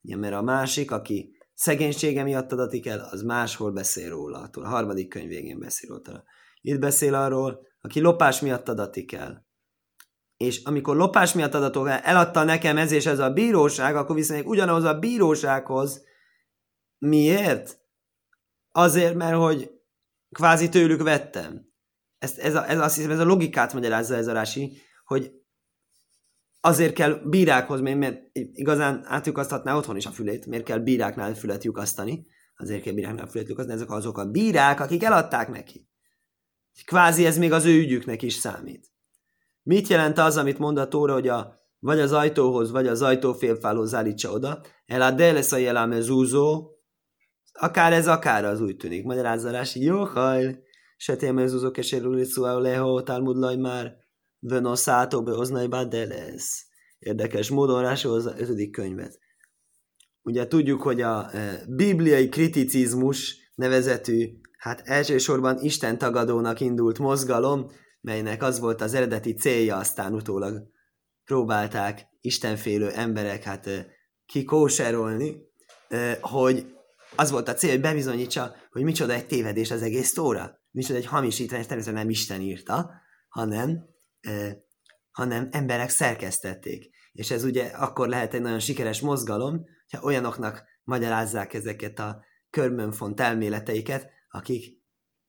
Ja, 0.00 0.16
mert 0.16 0.34
a 0.34 0.42
másik, 0.42 0.90
aki 0.90 1.36
szegénysége 1.54 2.22
miatt 2.22 2.52
adatik 2.52 2.86
el, 2.86 3.08
az 3.10 3.22
máshol 3.22 3.72
beszél 3.72 4.08
róla. 4.08 4.50
A 4.52 4.66
harmadik 4.66 5.08
könyv 5.08 5.28
végén 5.28 5.58
beszél 5.58 5.90
róla. 6.04 6.24
Itt 6.60 6.78
beszél 6.78 7.14
arról, 7.14 7.66
aki 7.80 8.00
lopás 8.00 8.40
miatt 8.40 8.68
adatik 8.68 9.12
el 9.12 9.47
és 10.38 10.64
amikor 10.64 10.96
lopás 10.96 11.32
miatt 11.32 11.54
adatok 11.54 11.88
eladta 11.88 12.44
nekem 12.44 12.76
ez 12.76 12.92
és 12.92 13.06
ez 13.06 13.18
a 13.18 13.30
bíróság, 13.30 13.96
akkor 13.96 14.16
viszonylag 14.16 14.46
ugyanaz 14.46 14.84
a 14.84 14.98
bírósághoz. 14.98 16.04
Miért? 16.98 17.80
Azért, 18.68 19.14
mert 19.14 19.36
hogy 19.36 19.70
kvázi 20.30 20.68
tőlük 20.68 21.02
vettem. 21.02 21.66
Ezt, 22.18 22.38
ez, 22.38 22.54
a, 22.54 22.70
ez 22.70 22.78
azt 22.78 22.96
hiszem, 22.96 23.10
ez 23.10 23.18
a 23.18 23.24
logikát 23.24 23.72
magyarázza 23.72 24.14
ez 24.14 24.26
a 24.26 24.32
rási, 24.32 24.82
hogy 25.04 25.32
azért 26.60 26.94
kell 26.94 27.12
bírákhoz, 27.24 27.80
mert 27.80 28.22
igazán 28.32 29.04
átjukasztatná 29.04 29.76
otthon 29.76 29.96
is 29.96 30.06
a 30.06 30.10
fülét, 30.10 30.46
miért 30.46 30.64
kell 30.64 30.78
bíráknál 30.78 31.34
fület 31.34 31.64
lyukasztani, 31.64 32.26
azért 32.56 32.82
kell 32.82 32.92
bíráknál 32.92 33.26
fület 33.26 33.48
lyukasztani, 33.48 33.76
ezek 33.76 33.90
azok 33.90 34.18
a 34.18 34.30
bírák, 34.30 34.80
akik 34.80 35.02
eladták 35.02 35.48
neki. 35.48 35.88
Kvázi 36.84 37.26
ez 37.26 37.38
még 37.38 37.52
az 37.52 37.64
ő 37.64 37.78
ügyüknek 37.78 38.22
is 38.22 38.34
számít. 38.34 38.86
Mit 39.68 39.88
jelent 39.88 40.18
az, 40.18 40.36
amit 40.36 40.58
mond 40.58 40.78
a 40.78 40.88
Tóra, 40.88 41.12
hogy 41.12 41.28
a, 41.28 41.60
vagy 41.78 42.00
az 42.00 42.12
ajtóhoz, 42.12 42.70
vagy 42.70 42.86
az 42.86 43.02
ajtófélfához 43.02 43.94
állítsa 43.94 44.30
oda? 44.30 44.60
El 44.86 45.02
a 45.02 45.10
delesz 45.10 45.52
a 45.52 45.56
jelám 45.56 46.00
zúzó, 46.00 46.70
akár 47.52 47.92
ez, 47.92 48.06
akár 48.06 48.44
az 48.44 48.60
úgy 48.60 48.76
tűnik. 48.76 49.04
Magyarázza 49.04 49.50
Rási, 49.50 49.82
jó 49.82 50.04
hajl, 50.04 50.58
se 50.96 51.16
téme 51.16 51.46
zúzó 51.46 51.70
keserül, 51.70 52.24
szó 52.24 52.58
leho, 52.58 53.02
talmud 53.02 53.36
laj 53.36 53.56
már, 53.56 53.96
venoszátó 54.38 55.22
be 55.22 55.32
oznajba 55.32 55.84
delesz. 55.84 56.66
Érdekes 56.98 57.50
módon 57.50 57.82
Rási 57.82 58.08
az 58.08 58.26
ötödik 58.26 58.72
könyvet. 58.72 59.18
Ugye 60.22 60.46
tudjuk, 60.46 60.82
hogy 60.82 61.00
a 61.00 61.30
e, 61.32 61.64
bibliai 61.68 62.28
kriticizmus 62.28 63.36
nevezetű, 63.54 64.28
hát 64.58 64.82
elsősorban 64.84 65.58
Isten 65.60 65.98
tagadónak 65.98 66.60
indult 66.60 66.98
mozgalom, 66.98 67.70
melynek 68.08 68.42
az 68.42 68.58
volt 68.58 68.80
az 68.80 68.94
eredeti 68.94 69.34
célja, 69.34 69.76
aztán 69.76 70.14
utólag 70.14 70.62
próbálták 71.24 72.06
istenfélő 72.20 72.90
emberek 72.90 73.42
hát 73.42 73.68
kikóserolni, 74.26 75.36
hogy 76.20 76.74
az 77.16 77.30
volt 77.30 77.48
a 77.48 77.54
cél, 77.54 77.70
hogy 77.70 77.80
bebizonyítsa, 77.80 78.54
hogy 78.70 78.82
micsoda 78.82 79.12
egy 79.12 79.26
tévedés 79.26 79.70
az 79.70 79.82
egész 79.82 80.12
tóra. 80.12 80.60
Micsoda 80.70 80.98
egy 80.98 81.06
hamisítvány, 81.06 81.66
természetesen 81.66 82.00
nem 82.02 82.10
Isten 82.10 82.40
írta, 82.40 82.90
hanem, 83.28 83.84
hanem 85.10 85.48
emberek 85.50 85.88
szerkesztették. 85.88 86.90
És 87.12 87.30
ez 87.30 87.44
ugye 87.44 87.64
akkor 87.64 88.08
lehet 88.08 88.34
egy 88.34 88.40
nagyon 88.40 88.60
sikeres 88.60 89.00
mozgalom, 89.00 89.64
ha 89.90 90.02
olyanoknak 90.02 90.64
magyarázzák 90.82 91.54
ezeket 91.54 91.98
a 91.98 92.24
körmönfont 92.50 93.20
elméleteiket, 93.20 94.10
akik 94.28 94.82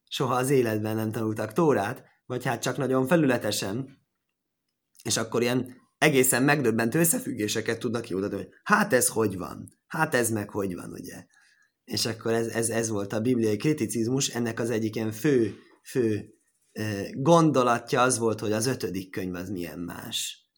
soha 0.08 0.34
az 0.34 0.50
életben 0.50 0.96
nem 0.96 1.12
tanultak 1.12 1.52
Tórát, 1.52 2.09
vagy 2.30 2.44
hát 2.44 2.62
csak 2.62 2.76
nagyon 2.76 3.06
felületesen, 3.06 3.98
és 5.02 5.16
akkor 5.16 5.42
ilyen 5.42 5.74
egészen 5.98 6.42
megdöbbentő 6.42 6.98
összefüggéseket 6.98 7.78
tudnak 7.78 8.02
kimutatni, 8.02 8.36
hogy 8.36 8.48
hát 8.62 8.92
ez 8.92 9.08
hogy 9.08 9.36
van, 9.36 9.68
hát 9.86 10.14
ez 10.14 10.30
meg 10.30 10.50
hogy 10.50 10.74
van, 10.74 10.90
ugye. 10.90 11.24
És 11.84 12.06
akkor 12.06 12.32
ez, 12.32 12.46
ez, 12.46 12.68
ez 12.68 12.88
volt 12.88 13.12
a 13.12 13.20
bibliai 13.20 13.56
kriticizmus, 13.56 14.28
ennek 14.28 14.60
az 14.60 14.70
egyik 14.70 14.94
ilyen 14.94 15.12
fő, 15.12 15.54
fő 15.82 16.34
gondolatja 17.12 18.02
az 18.02 18.18
volt, 18.18 18.40
hogy 18.40 18.52
az 18.52 18.66
ötödik 18.66 19.10
könyv 19.10 19.34
az 19.34 19.48
milyen 19.48 19.78
más. 19.78 20.48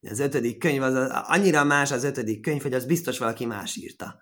Az 0.00 0.18
ötödik 0.18 0.58
könyv 0.58 0.82
az, 0.82 0.94
az 0.94 1.10
annyira 1.12 1.64
más 1.64 1.92
az 1.92 2.04
ötödik 2.04 2.40
könyv, 2.40 2.62
hogy 2.62 2.74
az 2.74 2.84
biztos 2.84 3.18
valaki 3.18 3.46
más 3.46 3.76
írta. 3.76 4.20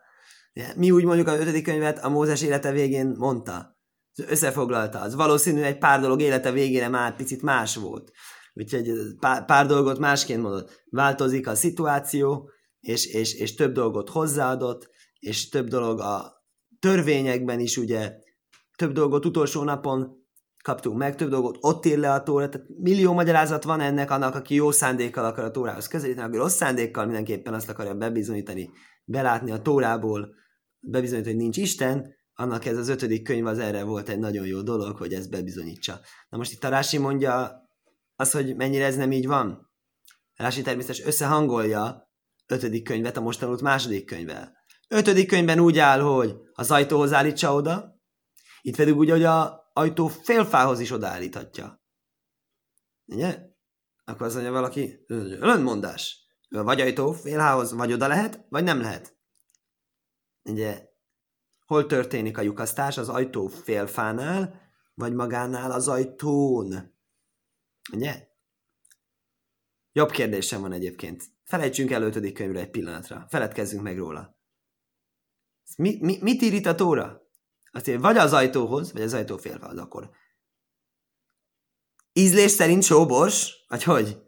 Mi 0.77 0.91
úgy 0.91 1.05
mondjuk 1.05 1.29
az 1.29 1.41
ötödik 1.41 1.65
könyvet 1.65 1.99
a 1.99 2.09
Mózes 2.09 2.43
élete 2.43 2.73
végén 2.73 3.07
mondta, 3.07 3.78
összefoglalta. 4.27 5.01
Az 5.01 5.15
valószínű 5.15 5.61
egy 5.63 5.79
pár 5.79 6.01
dolog 6.01 6.21
élete 6.21 6.53
végére 6.53 6.89
már 6.89 7.17
picit 7.17 7.43
más 7.43 7.77
volt. 7.77 8.11
Úgyhogy 8.55 8.91
pár, 9.21 9.45
pár 9.45 9.67
dolgot 9.67 9.99
másként 9.99 10.43
mondott. 10.43 10.85
Változik 10.91 11.49
a 11.49 11.55
szituáció, 11.55 12.51
és, 12.81 13.07
és, 13.07 13.35
és 13.35 13.55
több 13.55 13.73
dolgot 13.73 14.09
hozzáadott, 14.09 14.91
és 15.19 15.49
több 15.49 15.69
dolog 15.69 16.01
a 16.01 16.33
törvényekben 16.79 17.61
is 17.61 17.77
ugye, 17.77 18.13
több 18.77 18.93
dolgot 18.93 19.25
utolsó 19.25 19.63
napon 19.63 20.17
kaptunk 20.65 20.97
meg, 20.97 21.17
több 21.17 21.31
dolgot 21.31 21.57
ott 21.61 21.87
ír 21.87 21.99
le 21.99 22.13
a 22.13 22.23
tóra, 22.23 22.49
tehát 22.49 22.67
millió 22.79 23.13
magyarázat 23.13 23.65
van 23.65 23.81
ennek 23.81 24.11
annak, 24.11 24.35
aki 24.35 24.55
jó 24.55 24.71
szándékkal 24.71 25.25
akar 25.25 25.45
a 25.45 25.51
tórához 25.51 25.87
közelíteni, 25.87 26.27
aki 26.27 26.37
rossz 26.37 26.57
szándékkal 26.57 27.05
mindenképpen 27.05 27.55
azt 27.55 27.69
akarja 27.69 27.95
bebizonyítani, 27.95 28.71
belátni 29.05 29.51
a 29.51 29.63
tórából, 29.63 30.35
bebizonyítani, 30.81 31.35
hogy 31.35 31.43
nincs 31.43 31.57
Isten, 31.57 32.17
annak 32.39 32.65
ez 32.65 32.77
az 32.77 32.89
ötödik 32.89 33.23
könyv 33.23 33.47
az 33.47 33.59
erre 33.59 33.83
volt 33.83 34.09
egy 34.09 34.19
nagyon 34.19 34.47
jó 34.47 34.63
dolog, 34.63 34.97
hogy 34.97 35.15
ezt 35.15 35.31
bebizonyítsa. 35.31 36.01
Na 36.29 36.37
most 36.37 36.53
itt 36.53 36.65
a 36.65 36.69
Rási 36.69 36.99
mondja 36.99 37.63
az, 38.17 38.31
hogy 38.31 38.57
mennyire 38.57 38.85
ez 38.85 38.97
nem 38.97 39.13
így 39.13 39.27
van. 39.27 39.71
Rási 40.35 40.63
természetesen 40.63 41.07
összehangolja 41.07 42.11
ötödik 42.47 42.85
könyvet 42.85 43.17
a 43.17 43.21
most 43.21 43.61
második 43.61 44.07
könyvvel. 44.07 44.57
Ötödik 44.89 45.29
könyvben 45.29 45.59
úgy 45.59 45.79
áll, 45.79 46.01
hogy 46.01 46.37
az 46.53 46.71
ajtóhoz 46.71 47.13
állítsa 47.13 47.55
oda, 47.55 48.01
itt 48.61 48.77
pedig 48.77 48.97
úgy, 48.97 49.11
hogy 49.11 49.25
a 49.25 49.71
ajtó 49.73 50.09
félfához 50.09 50.81
is 50.81 50.91
odaállíthatja. 50.91 51.83
Ugye? 53.05 53.39
Akkor 54.05 54.27
azt 54.27 54.35
mondja 54.35 54.53
valaki, 54.53 55.05
önmondás. 55.41 56.27
Vagy 56.49 56.81
ajtó 56.81 57.13
félhához, 57.13 57.73
vagy 57.73 57.93
oda 57.93 58.07
lehet, 58.07 58.47
vagy 58.49 58.65
nem 58.65 58.81
lehet. 58.81 59.17
Ugye, 60.43 60.88
hol 61.69 61.87
történik 61.87 62.39
a 62.39 62.43
lyukasztás? 62.43 62.99
Az 62.99 63.09
ajtó 63.09 63.47
félfánál, 63.47 64.61
vagy 64.95 65.13
magánál 65.13 65.71
az 65.71 65.89
ajtón. 65.89 66.95
Ugye? 67.93 68.29
Jobb 69.93 70.11
kérdésem 70.11 70.61
van 70.61 70.73
egyébként. 70.73 71.25
Felejtsünk 71.45 71.91
el 71.91 72.03
ötödik 72.03 72.35
könyvre 72.35 72.61
egy 72.61 72.71
pillanatra. 72.71 73.27
Feledkezzünk 73.29 73.83
meg 73.83 73.97
róla. 73.97 74.39
Mi, 75.77 75.99
mi, 76.01 76.19
mit 76.21 76.43
ír 76.43 76.53
itt 76.53 76.67
a 76.67 76.75
tóra? 76.75 77.31
Azt 77.71 77.89
írja, 77.89 78.01
vagy 78.01 78.17
az 78.17 78.33
ajtóhoz, 78.33 78.93
vagy 78.93 79.03
az 79.03 79.15
ajtó 79.15 79.37
félfához, 79.37 79.79
akkor 79.79 80.11
ízlés 82.13 82.51
szerint 82.51 82.83
sóbors, 82.83 83.65
vagy 83.69 83.83
hogy? 83.83 84.23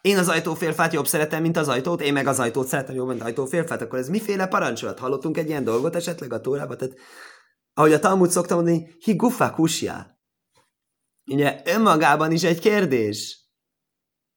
Én 0.00 0.18
az 0.18 0.28
ajtófélfát 0.28 0.92
jobb 0.92 1.06
szeretem, 1.06 1.42
mint 1.42 1.56
az 1.56 1.68
ajtót, 1.68 2.00
én 2.00 2.12
meg 2.12 2.26
az 2.26 2.38
ajtót 2.38 2.66
szeretem 2.66 2.94
jobb, 2.94 3.08
mint 3.08 3.20
az 3.20 3.26
ajtófélfát, 3.26 3.82
akkor 3.82 3.98
ez 3.98 4.08
miféle 4.08 4.46
parancsolat? 4.46 4.98
Hallottunk 4.98 5.36
egy 5.36 5.48
ilyen 5.48 5.64
dolgot 5.64 5.96
esetleg 5.96 6.32
a 6.32 6.40
Tórában? 6.40 6.76
Tehát, 6.76 6.96
ahogy 7.74 7.92
a 7.92 7.98
Talmud 7.98 8.30
szokta 8.30 8.54
mondani, 8.54 8.96
hi 8.98 9.14
gufa 9.14 9.50
kusja. 9.50 10.18
Ugye 11.30 11.60
önmagában 11.64 12.32
is 12.32 12.42
egy 12.42 12.58
kérdés. 12.58 13.48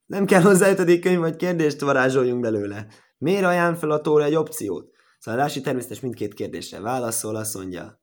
Nem 0.06 0.26
kell 0.26 0.42
hozzá 0.42 0.70
ötödik 0.70 1.02
könyv, 1.02 1.20
vagy 1.20 1.36
kérdést 1.36 1.80
varázsoljunk 1.80 2.42
belőle. 2.42 2.88
Miért 3.18 3.44
ajánl 3.44 3.76
fel 3.76 3.92
a 3.92 4.02
Tóra 4.02 4.24
egy 4.24 4.36
opciót? 4.36 4.92
Szóval 5.20 5.40
Rási 5.40 5.62
természetesen 5.62 6.04
mindkét 6.04 6.34
kérdésre 6.34 6.80
válaszol, 6.80 7.36
azt 7.36 7.54
mondja, 7.54 8.03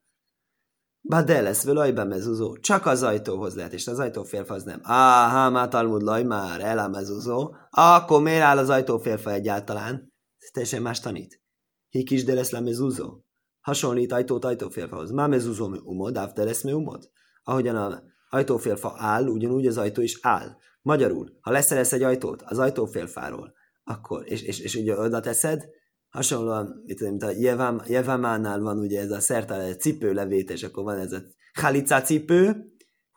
de 1.02 1.40
lesz 1.40 1.64
völajba 1.64 2.04
mezuzó. 2.04 2.56
Csak 2.56 2.86
az 2.86 3.02
ajtóhoz 3.02 3.54
lehet, 3.54 3.72
és 3.72 3.86
az 3.86 3.98
ajtófélfa 3.98 4.54
az 4.54 4.62
nem. 4.62 4.80
Áhá, 4.82 5.48
már 5.48 5.68
Talmud 5.68 6.02
laj 6.02 6.22
már, 6.22 6.60
el 6.60 6.78
a 6.78 6.88
mezuzó. 6.88 7.54
Akkor 7.70 8.22
miért 8.22 8.42
áll 8.42 8.58
az 8.58 8.68
ajtófélfa 8.68 9.32
egyáltalán? 9.32 10.12
Ez 10.38 10.48
teljesen 10.52 10.82
más 10.82 11.00
tanít. 11.00 11.40
Hik 11.88 12.10
is 12.10 12.24
de 12.24 12.34
lesz 12.34 12.50
le 12.50 12.60
mezuzó. 12.60 13.24
Hasonlít 13.60 14.12
ajtót 14.12 14.44
ajtófélfahoz. 14.44 15.10
Má 15.10 15.26
mezuzó 15.26 15.68
mi 15.68 15.78
umod, 15.82 16.16
áv 16.16 16.32
de 16.32 16.44
lesz 16.44 16.62
mi 16.62 16.72
umod. 16.72 17.10
Ahogyan 17.42 17.76
a 17.76 18.02
ajtófélfa 18.30 18.94
áll, 18.96 19.26
ugyanúgy 19.26 19.66
az 19.66 19.78
ajtó 19.78 20.02
is 20.02 20.18
áll. 20.22 20.56
Magyarul, 20.82 21.38
ha 21.40 21.50
leszeresz 21.50 21.92
egy 21.92 22.02
ajtót 22.02 22.42
az 22.42 22.58
ajtófélfáról, 22.58 23.52
akkor, 23.84 24.22
és, 24.26 24.42
és, 24.42 24.58
és 24.58 24.74
ugye 24.74 24.98
oda 24.98 25.20
teszed, 25.20 25.68
hasonlóan, 26.10 26.82
mit 26.86 26.96
tudom, 26.98 27.12
mint 27.12 27.22
a 27.22 27.84
Jevamánál 27.86 28.60
van 28.60 28.78
ugye 28.78 29.00
ez 29.00 29.10
a 29.10 29.20
szertár, 29.20 29.76
cipőlevét, 29.76 30.50
és 30.50 30.62
akkor 30.62 30.84
van 30.84 30.98
ez 30.98 31.12
a 31.12 31.22
halica 31.52 32.00
cipő, 32.00 32.64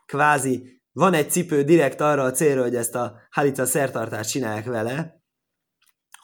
kvázi 0.05 0.81
van 0.91 1.13
egy 1.13 1.31
cipő 1.31 1.63
direkt 1.63 2.01
arra 2.01 2.23
a 2.23 2.31
célra, 2.31 2.61
hogy 2.61 2.75
ezt 2.75 2.95
a 2.95 3.15
halica 3.29 3.65
szertartást 3.65 4.29
csinálják 4.29 4.65
vele, 4.65 5.23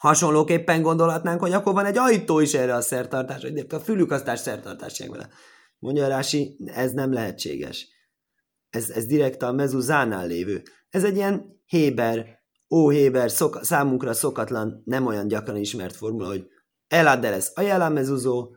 Hasonlóképpen 0.00 0.82
gondolhatnánk, 0.82 1.40
hogy 1.40 1.52
akkor 1.52 1.72
van 1.72 1.84
egy 1.84 1.98
ajtó 1.98 2.40
is 2.40 2.54
erre 2.54 2.74
a 2.74 2.80
szertartás, 2.80 3.42
hogy 3.42 3.66
a 3.68 3.78
fülükasztás 3.78 4.38
szertartást 4.38 4.94
csinálják 4.94 5.20
vele. 5.20 5.34
Mondja 5.78 6.08
Rási, 6.08 6.56
ez 6.64 6.92
nem 6.92 7.12
lehetséges. 7.12 7.88
Ez, 8.70 8.90
ez 8.90 9.06
direkt 9.06 9.42
a 9.42 9.52
mezuzánál 9.52 10.26
lévő. 10.26 10.62
Ez 10.88 11.04
egy 11.04 11.16
ilyen 11.16 11.60
héber, 11.66 12.38
óhéber, 12.74 13.30
szok, 13.30 13.58
számunkra 13.62 14.12
szokatlan, 14.12 14.82
nem 14.84 15.06
olyan 15.06 15.28
gyakran 15.28 15.56
ismert 15.56 15.96
formula, 15.96 16.28
hogy 16.28 16.46
Eladeres 16.90 17.50
ajelamezuzó, 17.54 18.56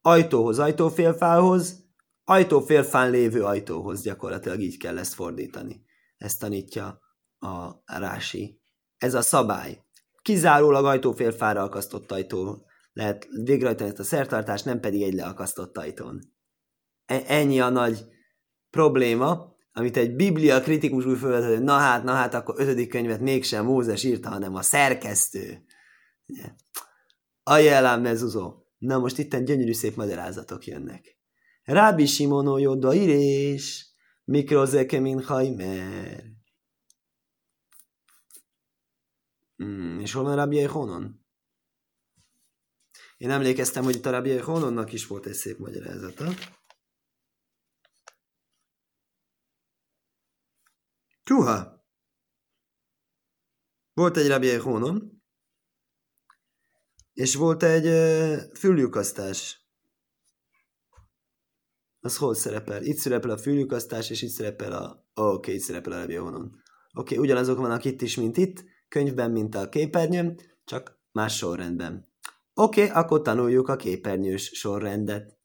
ajtóhoz, 0.00 0.58
ajtófélfához, 0.58 1.84
ajtófélfán 2.24 3.10
lévő 3.10 3.44
ajtóhoz 3.44 4.02
gyakorlatilag 4.02 4.60
így 4.60 4.76
kell 4.78 4.98
ezt 4.98 5.14
fordítani. 5.14 5.84
Ezt 6.16 6.40
tanítja 6.40 7.00
a 7.38 7.98
Rási. 7.98 8.60
Ez 8.98 9.14
a 9.14 9.22
szabály. 9.22 9.84
Kizárólag 10.22 10.84
ajtófélfára 10.84 11.62
akasztott 11.62 12.12
ajtó 12.12 12.66
lehet 12.92 13.28
végrehajtani 13.44 13.90
ezt 13.90 13.98
a 13.98 14.04
szertartást, 14.04 14.64
nem 14.64 14.80
pedig 14.80 15.02
egy 15.02 15.14
leakasztott 15.14 15.78
ajtón. 15.78 16.20
E- 17.04 17.24
ennyi 17.26 17.60
a 17.60 17.68
nagy 17.68 18.04
probléma, 18.70 19.54
amit 19.72 19.96
egy 19.96 20.14
biblia 20.14 20.60
kritikus 20.60 21.04
úgy 21.04 21.18
felvetett, 21.18 21.48
hogy 21.48 21.62
na 21.62 21.76
hát, 21.76 22.04
na 22.04 22.12
hát, 22.12 22.34
akkor 22.34 22.54
ötödik 22.58 22.88
könyvet 22.88 23.20
mégsem 23.20 23.64
Mózes 23.64 24.04
írta, 24.04 24.28
hanem 24.28 24.54
a 24.54 24.62
szerkesztő. 24.62 25.64
Ajelám 27.48 28.00
mezuzó. 28.00 28.66
Na 28.78 28.98
most 28.98 29.18
itt 29.18 29.36
gyönyörű 29.36 29.72
szép 29.72 29.94
magyarázatok 29.96 30.66
jönnek. 30.66 31.18
Rábi 31.62 32.06
Simono 32.06 32.58
Joda 32.58 32.94
írés, 32.94 33.94
mikrozeke 34.24 35.00
min 35.00 35.22
hajmer. 35.22 36.24
Hmm, 39.56 40.00
és 40.00 40.12
hol 40.12 40.22
van 40.22 40.36
Rabbi 40.36 40.62
Honon? 40.62 41.26
Én 43.16 43.30
emlékeztem, 43.30 43.84
hogy 43.84 43.94
itt 43.94 44.06
a 44.06 44.10
Rabbi 44.10 44.38
Hononnak 44.38 44.92
is 44.92 45.06
volt 45.06 45.26
egy 45.26 45.34
szép 45.34 45.58
magyarázata. 45.58 46.32
Tuha! 51.22 51.84
Volt 53.92 54.16
egy 54.16 54.28
Rabbi 54.28 54.54
Honon, 54.54 55.15
és 57.16 57.34
volt 57.34 57.62
egy 57.62 57.88
füllyukasztás. 58.54 59.60
Az 62.00 62.16
hol 62.16 62.34
szerepel? 62.34 62.82
Itt 62.82 62.96
szerepel 62.96 63.30
a 63.30 63.38
füllyukasztás, 63.38 64.10
és 64.10 64.22
itt 64.22 64.30
szerepel 64.30 64.72
a... 64.72 65.04
Oké, 65.14 65.30
okay, 65.30 65.54
itt 65.54 65.60
szerepel 65.60 65.92
a 65.92 65.98
Rebiohonon. 65.98 66.44
Oké, 66.94 67.14
okay, 67.14 67.18
ugyanazok 67.18 67.58
vannak 67.58 67.84
itt 67.84 68.02
is, 68.02 68.16
mint 68.16 68.36
itt, 68.36 68.64
könyvben, 68.88 69.30
mint 69.30 69.54
a 69.54 69.68
képernyőn, 69.68 70.40
csak 70.64 70.98
más 71.12 71.36
sorrendben. 71.36 72.08
Oké, 72.54 72.84
okay, 72.84 73.02
akkor 73.02 73.22
tanuljuk 73.22 73.68
a 73.68 73.76
képernyős 73.76 74.50
sorrendet. 74.54 75.38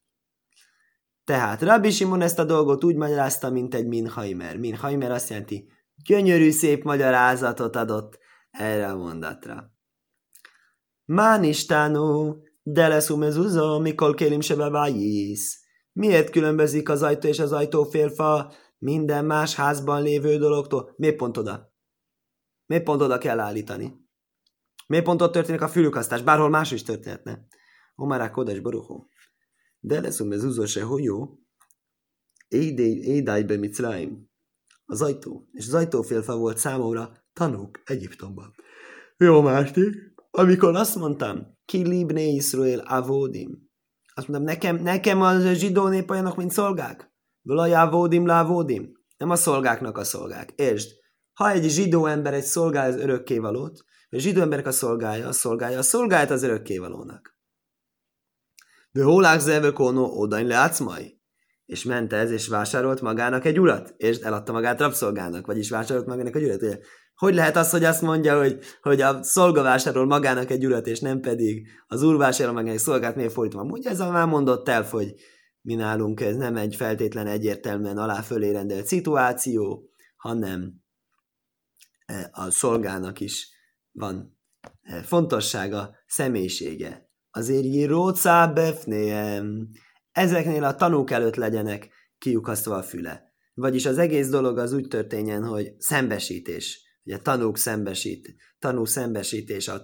Tehát 1.24 1.62
Rabbi 1.62 1.92
Simon 1.92 2.22
ezt 2.22 2.40
a 2.40 2.46
dolgot 2.46 2.84
úgy 2.84 2.96
magyarázta, 2.96 3.50
mint 3.50 3.76
egy 3.76 3.88
minhaimer. 3.88 4.58
Minhaimer 4.58 5.12
azt 5.12 5.30
jelenti, 5.30 5.72
gyönyörű 5.96 6.52
szép 6.52 6.84
magyarázatot 6.84 7.76
adott 7.76 8.18
erre 8.52 8.88
a 8.88 8.98
mondatra. 8.98 9.80
Mán 11.06 11.44
de 12.64 12.88
lesz 12.88 13.10
mezuzó, 13.10 13.80
mikor 13.80 14.16
kélim 14.16 14.42
se 14.42 14.56
bevájísz. 14.56 15.60
Miért 15.94 16.30
különbözik 16.30 16.90
az 16.90 17.04
ajtó 17.04 17.28
és 17.28 17.40
az 17.40 17.52
ajtófélfa 17.52 18.54
minden 18.78 19.26
más 19.26 19.56
házban 19.56 20.02
lévő 20.02 20.38
dologtól? 20.38 20.94
Miért 20.98 21.16
pont 21.16 21.38
oda? 21.38 21.74
Miért 22.66 22.84
pont 22.84 23.02
oda 23.02 23.18
kell 23.18 23.40
állítani? 23.40 24.00
Miért 24.88 25.06
pont 25.06 25.22
ott 25.22 25.32
történik 25.32 25.62
a 25.62 25.68
fülükasztás? 25.68 26.22
Bárhol 26.22 26.50
más 26.50 26.72
is 26.72 26.84
történhetne. 26.84 27.46
Omará 27.96 28.32
kodes 28.32 28.60
baruchó. 28.60 29.10
De 29.80 30.02
lesz 30.02 30.20
mezuzó 30.20 30.66
se 30.66 30.86
jó. 30.98 31.38
Édájbe 32.48 33.58
Mitzraim. 33.58 34.30
Az 34.86 35.02
ajtó. 35.02 35.48
És 35.52 35.68
az 35.68 35.74
ajtófélfa 35.74 36.38
volt 36.38 36.58
számomra 36.58 37.12
tanúk 37.34 37.82
Egyiptomban. 37.86 38.54
Jó, 39.18 39.42
Márti, 39.42 40.11
amikor 40.32 40.76
azt 40.76 40.96
mondtam, 40.96 41.58
ki 41.66 41.88
libne 41.88 42.22
Israel 42.22 42.80
avódim, 42.80 43.70
azt 44.14 44.28
mondtam, 44.28 44.54
nekem, 44.54 44.76
nekem 44.76 45.22
a 45.22 45.54
zsidó 45.54 45.88
nép 45.88 46.10
olyanok, 46.10 46.36
mint 46.36 46.52
szolgák. 46.52 47.12
Völaj 47.42 47.74
avódim, 47.74 48.26
lávódim. 48.26 48.92
Nem 49.18 49.30
a 49.30 49.36
szolgáknak 49.36 49.98
a 49.98 50.04
szolgák. 50.04 50.54
Értsd, 50.56 50.90
ha 51.34 51.50
egy 51.50 51.70
zsidó 51.70 52.06
ember 52.06 52.34
egy 52.34 52.44
szolgál 52.44 52.90
az 52.90 52.96
örökkévalót, 52.96 53.84
a 54.10 54.18
zsidó 54.18 54.42
emberek 54.42 54.66
a 54.66 54.72
szolgálja, 54.72 55.28
a 55.28 55.32
szolgálja, 55.32 55.78
a 55.78 55.82
szolgált 55.82 56.30
az 56.30 56.44
örökkévalónak. 56.44 57.38
De 58.92 59.04
hólák 59.04 59.40
zevekóno 59.40 60.04
odain 60.04 60.48
leátszmai. 60.48 61.20
És 61.66 61.84
ment 61.84 62.14
ez, 62.14 62.32
és 62.32 62.48
vásárolt 62.48 63.02
magának 63.02 63.46
egy 63.46 63.60
urat, 63.60 63.94
és 63.98 64.18
eladta 64.18 64.52
magát 64.52 64.80
rabszolgának, 64.80 65.46
vagyis 65.46 65.70
vásárolt 65.70 66.06
magának 66.06 66.36
egy 66.36 66.44
urat. 66.44 66.80
Hogy 67.22 67.34
lehet 67.34 67.56
az, 67.56 67.70
hogy 67.70 67.84
azt 67.84 68.02
mondja, 68.02 68.38
hogy, 68.38 68.60
hogy 68.82 69.02
a 69.02 69.24
szolga 69.24 69.62
vásárol 69.62 70.06
magának 70.06 70.50
egy 70.50 70.66
urat, 70.66 70.88
és 70.88 71.00
nem 71.00 71.20
pedig 71.20 71.68
az 71.88 72.02
úr 72.04 72.18
vásárol 72.18 72.54
magának 72.54 72.76
egy 72.76 72.84
szolgát, 72.84 73.16
miért 73.16 73.32
fordítva? 73.32 73.64
Ugye 73.64 73.90
ez 73.90 74.00
a 74.00 74.12
már 74.12 74.28
mondott 74.28 74.70
el, 74.70 74.84
hogy 74.84 75.14
mi 75.62 75.76
nálunk 75.76 76.22
ez 76.22 76.36
nem 76.36 76.56
egy 76.56 76.76
feltétlen 76.76 77.28
egyértelműen 77.28 77.98
alá 77.98 78.22
fölé 78.22 78.52
rendelt 78.52 78.86
szituáció, 78.86 79.90
hanem 80.16 80.74
e, 82.06 82.30
a 82.32 82.52
szolgának 82.52 83.20
is 83.20 83.50
van 83.92 84.38
e, 84.82 85.02
fontossága, 85.02 85.96
személyisége. 86.08 87.10
Azért 87.32 87.64
írócá 87.64 88.48
befnéem, 88.48 89.70
ezeknél 90.12 90.64
a 90.64 90.76
tanúk 90.76 91.12
előtt 91.12 91.36
legyenek 91.36 91.90
kiukasztva 92.18 92.76
a 92.76 92.84
füle. 92.84 93.34
Vagyis 93.54 93.86
az 93.86 93.98
egész 93.98 94.30
dolog 94.30 94.58
az 94.58 94.74
úgy 94.74 94.88
történjen, 94.88 95.44
hogy 95.44 95.74
szembesítés. 95.78 96.90
Ugye 97.04 97.18
tanúk 97.18 97.58
szembesít, 97.58 98.36
tanú 98.60 98.86
szembesítés. 98.86 99.68
A 99.68 99.84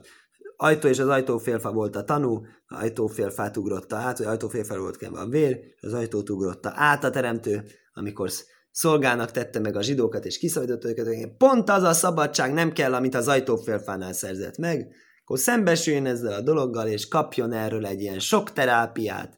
ajtó 0.57 0.87
és 0.87 0.99
az 0.99 1.07
ajtófélfa 1.07 1.71
volt 1.71 1.95
a 1.95 2.03
tanú, 2.03 2.45
a 2.67 2.75
ajtófélfát 2.75 3.57
ugrotta 3.57 3.95
át, 3.95 4.17
vagy 4.17 4.27
ajtófélfa 4.27 4.79
volt 4.79 5.01
a 5.01 5.27
vér, 5.27 5.57
és 5.57 5.81
az 5.81 5.93
ajtót 5.93 6.29
ugrotta 6.29 6.71
át 6.75 7.03
a 7.03 7.09
teremtő, 7.09 7.63
amikor 7.93 8.31
szolgának 8.71 9.31
tette 9.31 9.59
meg 9.59 9.75
a 9.75 9.81
zsidókat, 9.81 10.25
és 10.25 10.37
kiszabadította 10.37 10.89
őket, 10.89 11.37
pont 11.37 11.69
az 11.69 11.83
a 11.83 11.93
szabadság 11.93 12.53
nem 12.53 12.71
kell, 12.71 12.93
amit 12.93 13.15
az 13.15 13.27
ajtófélfánál 13.27 14.13
szerzett 14.13 14.57
meg, 14.57 14.95
akkor 15.21 15.39
szembesüljön 15.39 16.05
ezzel 16.05 16.33
a 16.33 16.41
dologgal, 16.41 16.87
és 16.87 17.07
kapjon 17.07 17.51
erről 17.51 17.85
egy 17.85 18.01
ilyen 18.01 18.19
sok 18.19 18.53
terápiát, 18.53 19.37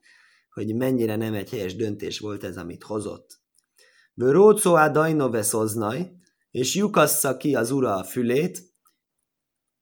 hogy 0.53 0.75
mennyire 0.75 1.15
nem 1.15 1.33
egy 1.33 1.49
helyes 1.49 1.75
döntés 1.75 2.19
volt 2.19 2.43
ez, 2.43 2.57
amit 2.57 2.83
hozott. 2.83 3.39
Bőrócó 4.13 4.73
a 4.73 4.89
dajnove 4.89 5.41
szoznaj, 5.41 6.11
és 6.51 6.75
lyukassza 6.75 7.37
ki 7.37 7.55
az 7.55 7.71
ura 7.71 7.95
a 7.95 8.03
fülét, 8.03 8.67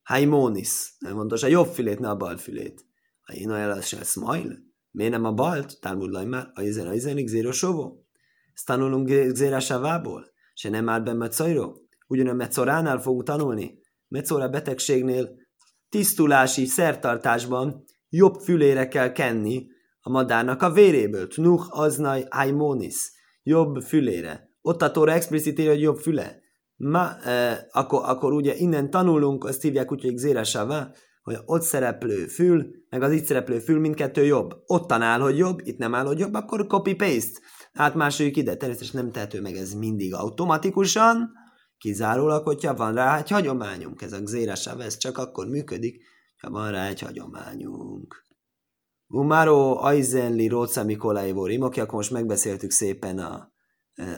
Haimonis, 0.04 0.96
nem 1.00 1.14
fontos, 1.14 1.44
a 1.44 1.48
jobb 1.48 1.68
fülét, 1.68 2.00
ne 2.00 2.10
a 2.10 2.16
bal 2.16 2.38
fülét. 2.38 2.86
Ha 3.22 3.34
én 3.34 3.50
olyan 3.50 3.82
se 3.82 4.04
smile, 4.04 4.56
miért 4.92 5.12
nem 5.12 5.26
a 5.26 5.32
balt? 5.32 5.80
Talmud 5.80 6.28
már, 6.28 6.52
a 6.54 6.62
izen, 6.62 6.88
a 6.88 6.94
izenig 6.94 7.28
zéro 7.28 7.52
sovó. 7.52 8.06
Ezt 8.54 8.66
tanulunk 8.66 9.10
zérásávából, 9.34 10.32
se 10.54 10.70
nem 10.70 10.90
áll 10.90 11.00
be 11.00 11.14
Mecajró. 11.14 11.88
Ugyan 12.08 12.28
a 12.28 12.34
Mecoránál 12.34 13.02
fogunk 13.02 13.24
tanulni. 13.24 13.80
Mecora 14.08 14.50
betegségnél 14.50 15.30
tisztulási 15.90 16.66
szertartásban 16.66 17.84
jobb 18.10 18.36
fülére 18.42 18.88
kell 18.88 19.12
kenni 19.12 19.68
a 20.00 20.10
madárnak 20.10 20.62
a 20.62 20.72
véréből. 20.72 21.28
Tnuch 21.28 21.80
aznaj 21.80 22.26
haimonis. 22.30 23.12
Jobb 23.44 23.82
fülére. 23.82 24.50
Ott 24.62 24.82
a 24.82 24.92
Tóra 24.92 25.12
explicit 25.12 25.66
hogy 25.66 25.82
jobb 25.82 25.98
füle. 25.98 26.42
Ma, 26.78 27.18
eh, 27.18 27.58
akkor, 27.72 28.02
akkor 28.04 28.34
ugye 28.34 28.56
innen 28.56 28.90
tanulunk, 28.90 29.44
azt 29.44 29.62
hívják 29.62 29.92
úgy, 29.92 30.04
hogy 30.04 30.18
Zéresává, 30.18 30.92
hogy 31.22 31.38
ott 31.46 31.62
szereplő 31.62 32.26
fül, 32.26 32.66
meg 32.90 33.02
az 33.02 33.12
itt 33.12 33.26
szereplő 33.26 33.60
fül 33.60 33.80
mindkettő 33.80 34.26
jobb. 34.26 34.54
Ott 34.66 34.92
áll, 34.92 35.20
hogy 35.20 35.38
jobb, 35.38 35.60
itt 35.64 35.78
nem 35.78 35.96
áll, 35.96 36.06
hogy 36.06 36.20
jobb, 36.20 36.34
akkor 36.34 36.68
copy-paste. 36.68 37.40
Átmásoljuk 37.74 38.38
ide. 38.38 38.56
Természetesen 38.56 39.02
nem 39.04 39.12
tehető 39.12 39.42
meg 39.42 39.56
ez 39.56 39.74
mindig 39.74 40.14
automatikusan, 40.14 41.32
kizárólag, 41.78 42.44
hogyha 42.46 42.76
van 42.76 42.94
rá 42.94 43.18
egy 43.18 43.30
hagyományunk. 43.30 44.02
Ez 44.02 44.14
a 44.14 44.26
Zéresává, 44.26 44.84
ez 44.84 44.98
csak 44.98 45.18
akkor 45.18 45.48
működik, 45.48 46.04
ha 46.38 46.50
van 46.50 46.72
rá 46.72 46.88
egy 46.88 47.02
hagyományunk. 47.02 48.26
Umaro 49.08 49.84
Aizenli 49.84 50.48
Róca 50.48 50.84
Mikolai 50.84 51.32
Vorim, 51.32 51.62
oké, 51.62 51.80
akkor 51.80 51.94
most 51.94 52.12
megbeszéltük 52.12 52.72
szépen 52.72 53.20
a 53.20 53.52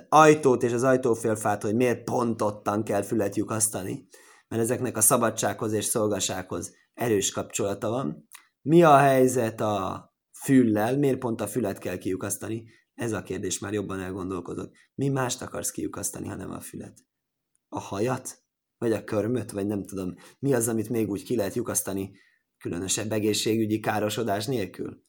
ajtót 0.10 0.64
és 0.64 0.74
az 0.74 0.84
ajtófélfát, 0.84 1.64
hogy 1.64 1.76
miért 1.76 2.04
pont 2.04 2.42
ottan 2.42 2.84
kell 2.84 3.02
fület 3.02 3.36
lyukasztani, 3.36 4.08
mert 4.48 4.62
ezeknek 4.62 4.98
a 4.98 5.02
szabadsághoz 5.02 5.74
és 5.74 5.86
szolgasághoz 5.86 6.76
erős 6.94 7.32
kapcsolata 7.32 7.90
van. 7.90 8.28
Mi 8.62 8.84
a 8.84 8.98
helyzet 8.98 9.62
a 9.62 10.08
füllel, 10.44 10.98
miért 10.98 11.18
pont 11.18 11.42
a 11.42 11.48
fület 11.48 11.78
kell 11.78 11.98
kiukasztani? 11.98 12.64
Ez 12.94 13.12
a 13.12 13.24
kérdés 13.24 13.60
már 13.60 13.74
jobban 13.74 14.00
elgondolkodok. 14.00 14.72
Mi 14.96 15.08
mást 15.08 15.42
akarsz 15.42 15.72
kiukasztani, 15.72 16.28
ha 16.28 16.36
nem 16.36 16.52
a 16.52 16.60
fület? 16.60 16.98
A 17.68 17.80
hajat? 17.80 18.44
Vagy 18.78 18.92
a 18.92 19.04
körmöt? 19.04 19.52
Vagy 19.52 19.68
nem 19.68 19.84
tudom. 19.84 20.16
Mi 20.40 20.54
az, 20.54 20.68
amit 20.68 20.90
még 20.90 21.10
úgy 21.10 21.24
ki 21.24 21.36
lehet 21.36 21.56
lyukasztani 21.56 22.12
különösebb 22.58 23.12
egészségügyi 23.12 23.80
károsodás 23.80 24.46
nélkül? 24.46 25.04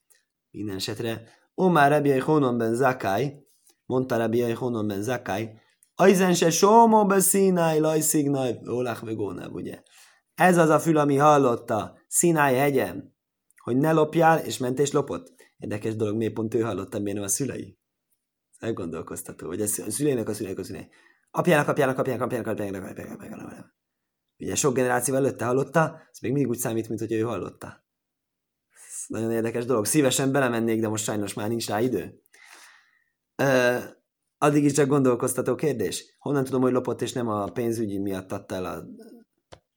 Minden 0.50 0.76
esetre 0.76 1.22
Omar 1.54 1.90
Rabbi 1.90 2.18
Honon 2.18 2.74
Zakai, 2.74 3.49
mondta 3.90 4.16
Rabbi 4.16 4.53
Honon 4.53 4.87
ben 4.87 5.03
Zakai, 5.03 5.50
Aizen 5.94 6.35
se 6.35 6.50
somo 6.50 7.07
be 7.07 7.20
színáj, 7.20 7.79
laj 7.79 8.00
szignáj, 8.00 8.61
ólach 8.68 9.03
ugye? 9.53 9.83
Ez 10.35 10.57
az 10.57 10.68
a 10.68 10.81
fül, 10.81 10.96
ami 10.96 11.16
hallotta 11.16 11.98
Színáj 12.09 12.55
hegyen, 12.55 13.16
hogy 13.62 13.76
ne 13.76 13.92
lopjál, 13.92 14.38
és 14.38 14.59
ment 14.59 14.79
és 14.79 14.92
lopott. 14.92 15.35
Érdekes 15.59 15.96
dolog, 15.96 16.16
miért 16.16 16.33
pont 16.33 16.55
ő 16.55 16.61
hallotta, 16.61 16.98
miért 16.98 17.16
nem 17.16 17.26
a 17.26 17.29
szülei? 17.29 17.79
Elgondolkoztató, 18.59 19.46
hogy 19.46 19.61
ez 19.61 19.79
a 19.87 19.90
szüleinek 19.90 20.29
a 20.29 20.35
szüleinek 20.35 20.59
a 20.59 20.64
szülei. 20.64 20.88
Apjának, 21.31 21.68
apjának, 21.68 21.98
apjának, 21.98 22.22
apjának, 22.22 22.46
apjának, 22.46 22.85
apjának, 22.85 23.12
apjának, 23.12 23.40
apjának. 23.40 23.74
Ugye 24.38 24.55
sok 24.55 24.74
generáció 24.74 25.14
előtte 25.14 25.44
hallotta, 25.44 26.00
ez 26.12 26.18
még 26.20 26.33
mindig 26.33 26.50
úgy 26.50 26.59
számít, 26.59 26.88
mint 26.88 27.00
hogy 27.00 27.12
ő 27.12 27.20
hallotta. 27.20 27.85
Ez 28.70 29.05
nagyon 29.07 29.31
érdekes 29.31 29.64
dolog. 29.64 29.85
Szívesen 29.85 30.33
belemennék, 30.33 30.81
de 30.81 30.88
most 30.88 31.05
sajnos 31.05 31.35
már 31.35 31.48
nincs 31.48 31.68
rá 31.68 31.81
idő. 31.81 32.22
Addig 34.38 34.64
is 34.64 34.72
csak 34.72 34.88
gondolkoztató 34.88 35.55
kérdés. 35.55 36.16
Honnan 36.18 36.44
tudom, 36.44 36.61
hogy 36.61 36.72
lopott, 36.72 37.03
és 37.03 37.12
nem 37.12 37.29
a 37.29 37.44
pénzügyi 37.44 37.98
miatt 37.98 38.33
adta 38.33 38.55
el 38.55 38.64
a 38.64 38.85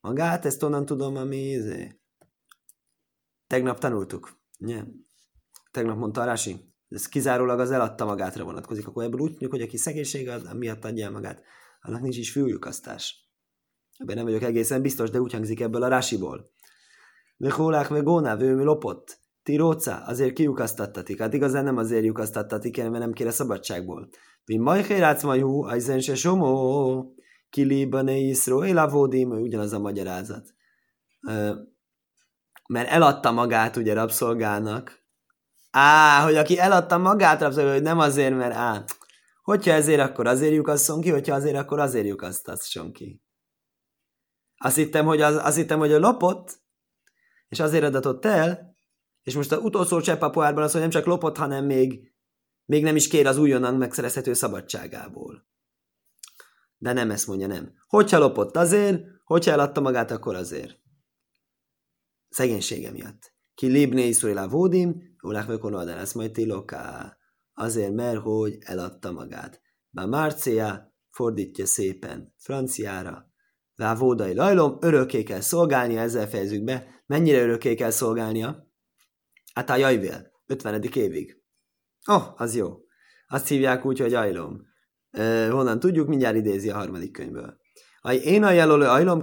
magát? 0.01 0.45
Ezt 0.45 0.61
honnan 0.61 0.85
tudom, 0.85 1.15
ami... 1.15 1.37
Izé? 1.37 1.99
Tegnap 3.47 3.79
tanultuk. 3.79 4.41
Ugye? 4.59 4.83
Tegnap 5.71 5.97
mondta 5.97 6.21
Arási. 6.21 6.73
Ez 6.89 7.07
kizárólag 7.07 7.59
az 7.59 7.71
eladta 7.71 8.05
magátra 8.05 8.43
vonatkozik. 8.43 8.87
Akkor 8.87 9.03
ebből 9.03 9.19
úgy 9.19 9.31
tudjuk, 9.31 9.51
hogy 9.51 9.61
aki 9.61 9.77
szegénység 9.77 10.29
ad, 10.29 10.57
miatt 10.57 10.85
adja 10.85 11.05
el 11.05 11.11
magát, 11.11 11.43
annak 11.81 12.01
nincs 12.01 12.17
is 12.17 12.31
füllyukasztás. 12.31 13.29
Ebben 13.97 14.15
nem 14.15 14.25
vagyok 14.25 14.41
egészen 14.41 14.81
biztos, 14.81 15.09
de 15.09 15.21
úgy 15.21 15.33
hangzik 15.33 15.59
ebből 15.59 15.83
a 15.83 15.87
rásiból. 15.87 16.51
Lehólák 17.37 17.89
meg 17.89 18.03
gónáv, 18.03 18.41
ő 18.41 18.63
lopott. 18.63 19.19
Ti 19.43 19.55
róca, 19.55 19.95
azért 20.05 20.33
kiukasztattatik. 20.33 21.19
Hát 21.19 21.33
igazán 21.33 21.63
nem 21.63 21.77
azért 21.77 22.03
lyukasztattatik, 22.03 22.77
mert 22.77 22.91
nem 22.91 23.11
kére 23.11 23.31
szabadságból. 23.31 24.09
Mi 24.45 24.57
majhérác 24.57 25.23
majú, 25.23 25.63
ajzen 25.63 25.99
se 25.99 26.15
somó, 26.15 27.13
kilibane 27.49 28.15
iszról, 28.15 28.77
avódim, 28.77 29.29
ugyanaz 29.29 29.73
a 29.73 29.79
magyarázat. 29.79 30.53
Mert 32.67 32.89
eladta 32.89 33.31
magát 33.31 33.75
ugye 33.75 33.93
rabszolgának. 33.93 35.01
Á, 35.71 36.23
hogy 36.23 36.35
aki 36.35 36.59
eladta 36.59 36.97
magát 36.97 37.41
rabszolgának, 37.41 37.75
hogy 37.75 37.83
nem 37.83 37.99
azért, 37.99 38.35
mert 38.35 38.53
á, 38.53 38.83
hogyha 39.43 39.71
ezért, 39.71 39.99
akkor 39.99 40.27
azért 40.27 40.53
lyukasszon 40.53 41.01
ki, 41.01 41.09
hogyha 41.09 41.35
azért, 41.35 41.57
akkor 41.57 41.79
azért 41.79 42.05
lyukasztasson 42.05 42.91
ki. 42.91 43.21
Azt 44.57 44.75
hittem, 44.75 45.05
hogy, 45.05 45.21
az, 45.21 45.35
azt 45.35 45.55
hittem, 45.55 45.79
hogy 45.79 45.93
a 45.93 45.99
lopott, 45.99 46.61
és 47.47 47.59
azért 47.59 47.83
adatott 47.83 48.25
el, 48.25 48.72
és 49.23 49.35
most 49.35 49.51
az 49.51 49.63
utolsó 49.63 50.01
csepp 50.01 50.21
a 50.21 50.29
pohárban 50.29 50.63
az, 50.63 50.71
hogy 50.71 50.81
nem 50.81 50.89
csak 50.89 51.05
lopott, 51.05 51.37
hanem 51.37 51.65
még, 51.65 52.13
még 52.65 52.83
nem 52.83 52.95
is 52.95 53.07
kér 53.07 53.27
az 53.27 53.37
újonnan 53.37 53.75
megszerezhető 53.75 54.33
szabadságából. 54.33 55.47
De 56.77 56.93
nem 56.93 57.11
ezt 57.11 57.27
mondja, 57.27 57.47
nem. 57.47 57.73
Hogyha 57.87 58.17
lopott 58.17 58.55
azért, 58.55 59.03
hogyha 59.23 59.51
eladta 59.51 59.81
magát, 59.81 60.11
akkor 60.11 60.35
azért. 60.35 60.79
Szegénysége 62.29 62.91
miatt. 62.91 63.33
Ki 63.55 63.67
libné 63.67 64.07
iszurila 64.07 64.47
vódim, 64.47 65.01
ulák 65.21 65.45
vekonoldan 65.45 65.97
ezt 65.97 66.15
majd 66.15 66.31
tiloká. 66.31 67.17
Azért, 67.53 67.93
mert 67.93 68.21
hogy 68.21 68.57
eladta 68.59 69.11
magát. 69.11 69.61
Bár 69.89 70.07
Márcia 70.07 70.95
fordítja 71.09 71.65
szépen 71.65 72.33
franciára. 72.37 73.31
Vávódai 73.75 74.33
lajlom, 74.33 74.77
örökké 74.81 75.23
kell 75.23 75.39
szolgálnia, 75.39 75.99
ezzel 75.99 76.29
fejezzük 76.29 76.63
be. 76.63 77.03
Mennyire 77.05 77.41
örökké 77.41 77.75
kell 77.75 77.89
szolgálnia? 77.89 78.72
Hát 79.53 79.69
a 79.69 79.75
jajvél, 79.75 80.31
50. 80.45 80.81
évig. 80.93 81.41
Oh, 82.05 82.41
az 82.41 82.55
jó. 82.55 82.77
azt 83.27 83.47
hívják 83.47 83.85
úgy, 83.85 83.99
hogy 83.99 84.13
ajlom. 84.13 84.61
E, 85.09 85.49
honnan 85.49 85.79
tudjuk, 85.79 86.07
mindjárt 86.07 86.35
idézi 86.35 86.69
a 86.69 86.75
harmadik 86.75 87.11
könyvből. 87.11 87.57
A 88.01 88.11
én 88.11 88.43
a 88.43 88.51
jelölő 88.51 88.85
ajlom 88.85 89.21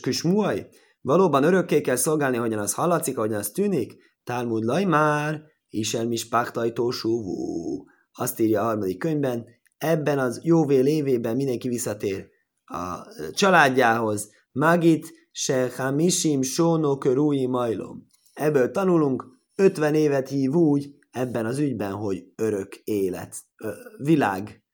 kösmuaj, 0.00 0.68
valóban 1.00 1.42
örökké 1.42 1.80
kell 1.80 1.96
szolgálni, 1.96 2.36
hogyan 2.36 2.58
az 2.58 2.74
hallatszik, 2.74 3.16
hogyan 3.16 3.38
az 3.38 3.50
tűnik, 3.50 3.96
Talmud 4.24 4.64
laj 4.64 4.84
már, 4.84 5.42
Isel 5.68 6.06
mispachtajtósúvú. 6.06 7.84
Azt 8.12 8.40
írja 8.40 8.60
a 8.60 8.64
harmadik 8.64 8.98
könyvben, 8.98 9.44
ebben 9.76 10.18
az 10.18 10.40
jóvél 10.42 10.86
évében 10.86 11.36
mindenki 11.36 11.68
visszatér 11.68 12.28
a 12.64 12.98
családjához. 13.32 14.30
Magit 14.52 15.12
se 15.30 15.70
hamisim 15.76 16.42
sóno 16.42 16.98
körúi 16.98 17.46
majlom. 17.46 18.06
Ebből 18.34 18.70
tanulunk, 18.70 19.26
50 19.54 19.94
évet 19.94 20.28
hív 20.28 20.54
úgy 20.54 20.94
ebben 21.10 21.46
az 21.46 21.58
ügyben, 21.58 21.92
hogy 21.92 22.24
örök 22.36 22.74
élet, 22.74 23.36
ö, 23.56 23.72
világ. 23.96 24.64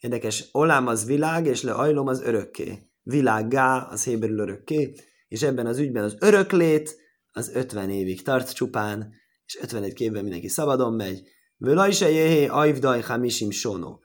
Érdekes, 0.00 0.48
olám 0.52 0.86
az 0.86 1.04
világ, 1.04 1.46
és 1.46 1.62
leajlom 1.62 2.06
az 2.06 2.22
örökké. 2.22 2.78
Világgá, 3.02 3.78
az 3.78 4.04
héberül 4.04 4.38
örökké, 4.38 4.92
és 5.28 5.42
ebben 5.42 5.66
az 5.66 5.78
ügyben 5.78 6.04
az 6.04 6.16
öröklét, 6.20 6.96
az 7.32 7.50
50 7.54 7.90
évig 7.90 8.22
tart 8.22 8.52
csupán, 8.52 9.14
és 9.46 9.58
51 9.60 10.00
évben 10.00 10.22
mindenki 10.22 10.48
szabadon 10.48 10.94
megy. 10.94 11.22
Völaj 11.56 11.92
se 11.92 12.10
jéhé 12.10 12.46
ajvdaj 12.46 13.00
hamisim 13.00 13.50
sono. 13.50 13.98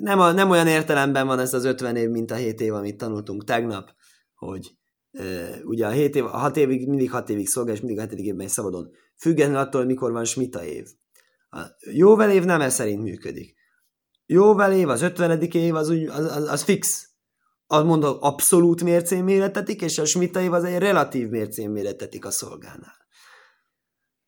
Nem, 0.00 0.20
a, 0.20 0.32
nem 0.32 0.50
olyan 0.50 0.66
értelemben 0.66 1.26
van 1.26 1.38
ez 1.38 1.54
az 1.54 1.64
50 1.64 1.96
év, 1.96 2.08
mint 2.08 2.30
a 2.30 2.34
7 2.34 2.60
év, 2.60 2.74
amit 2.74 2.96
tanultunk 2.96 3.44
tegnap, 3.44 3.90
hogy 4.34 4.78
ugye 5.64 5.86
a 5.86 5.90
7 5.90 6.16
év, 6.16 6.24
a 6.24 6.28
6 6.28 6.56
évig, 6.56 6.88
mindig 6.88 7.10
6 7.10 7.28
évig 7.28 7.48
szolgál, 7.48 7.74
és 7.74 7.80
mindig 7.80 7.98
a 7.98 8.08
7. 8.08 8.12
évben 8.12 8.46
is 8.46 8.52
szabadon. 8.52 8.90
Függetlenül 9.16 9.60
attól, 9.60 9.84
mikor 9.84 10.12
van 10.12 10.24
smita 10.24 10.64
év. 10.64 10.88
A 11.50 11.60
jóvel 11.92 12.30
év 12.30 12.44
nem 12.44 12.60
ez 12.60 12.74
szerint 12.74 13.02
működik. 13.02 13.54
Jóvel 14.26 14.72
év, 14.72 14.88
az 14.88 15.02
50. 15.02 15.40
év, 15.40 15.74
az, 15.74 15.90
úgy, 15.90 16.06
az, 16.06 16.36
az, 16.36 16.48
az 16.48 16.62
fix. 16.62 17.08
Az 17.66 17.84
mondom, 17.84 18.16
abszolút 18.20 18.82
mércén 18.82 19.24
méretetik, 19.24 19.82
és 19.82 19.98
a 19.98 20.04
smita 20.04 20.40
év 20.40 20.52
az 20.52 20.64
egy 20.64 20.78
relatív 20.78 21.28
mércén 21.28 21.70
méretetik 21.70 22.24
a 22.24 22.30
szolgánál. 22.30 22.98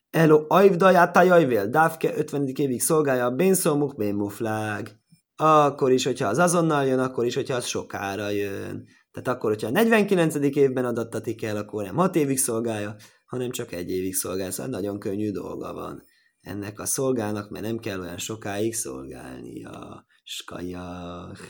Elo 0.09 0.45
ajvdaját 0.47 1.13
tajajvél, 1.13 1.67
dávke 1.67 2.17
50. 2.17 2.47
évig 2.47 2.81
szolgálja 2.81 3.25
a 3.25 3.35
bénszomuk 3.35 3.95
bénmuflág. 3.95 4.99
Akkor 5.35 5.91
is, 5.91 6.05
hogyha 6.05 6.27
az 6.27 6.37
azonnal 6.37 6.85
jön, 6.85 6.99
akkor 6.99 7.25
is, 7.25 7.35
hogyha 7.35 7.55
az 7.55 7.65
sokára 7.65 8.29
jön. 8.29 8.85
Tehát 9.13 9.37
akkor, 9.37 9.49
hogyha 9.49 9.67
a 9.67 9.71
49. 9.71 10.35
évben 10.35 10.85
adattatik 10.85 11.43
el, 11.43 11.57
akkor 11.57 11.83
nem 11.83 11.95
6 11.95 12.15
évig 12.15 12.37
szolgálja, 12.37 12.95
hanem 13.25 13.49
csak 13.49 13.71
egy 13.71 13.89
évig 13.89 14.13
szolgál. 14.13 14.51
Szóval 14.51 14.71
nagyon 14.71 14.99
könnyű 14.99 15.31
dolga 15.31 15.73
van 15.73 16.03
ennek 16.41 16.79
a 16.79 16.85
szolgának, 16.85 17.49
mert 17.49 17.65
nem 17.65 17.77
kell 17.77 17.99
olyan 17.99 18.17
sokáig 18.17 18.73
szolgálnia. 18.73 20.05
Skajach. 20.23 21.43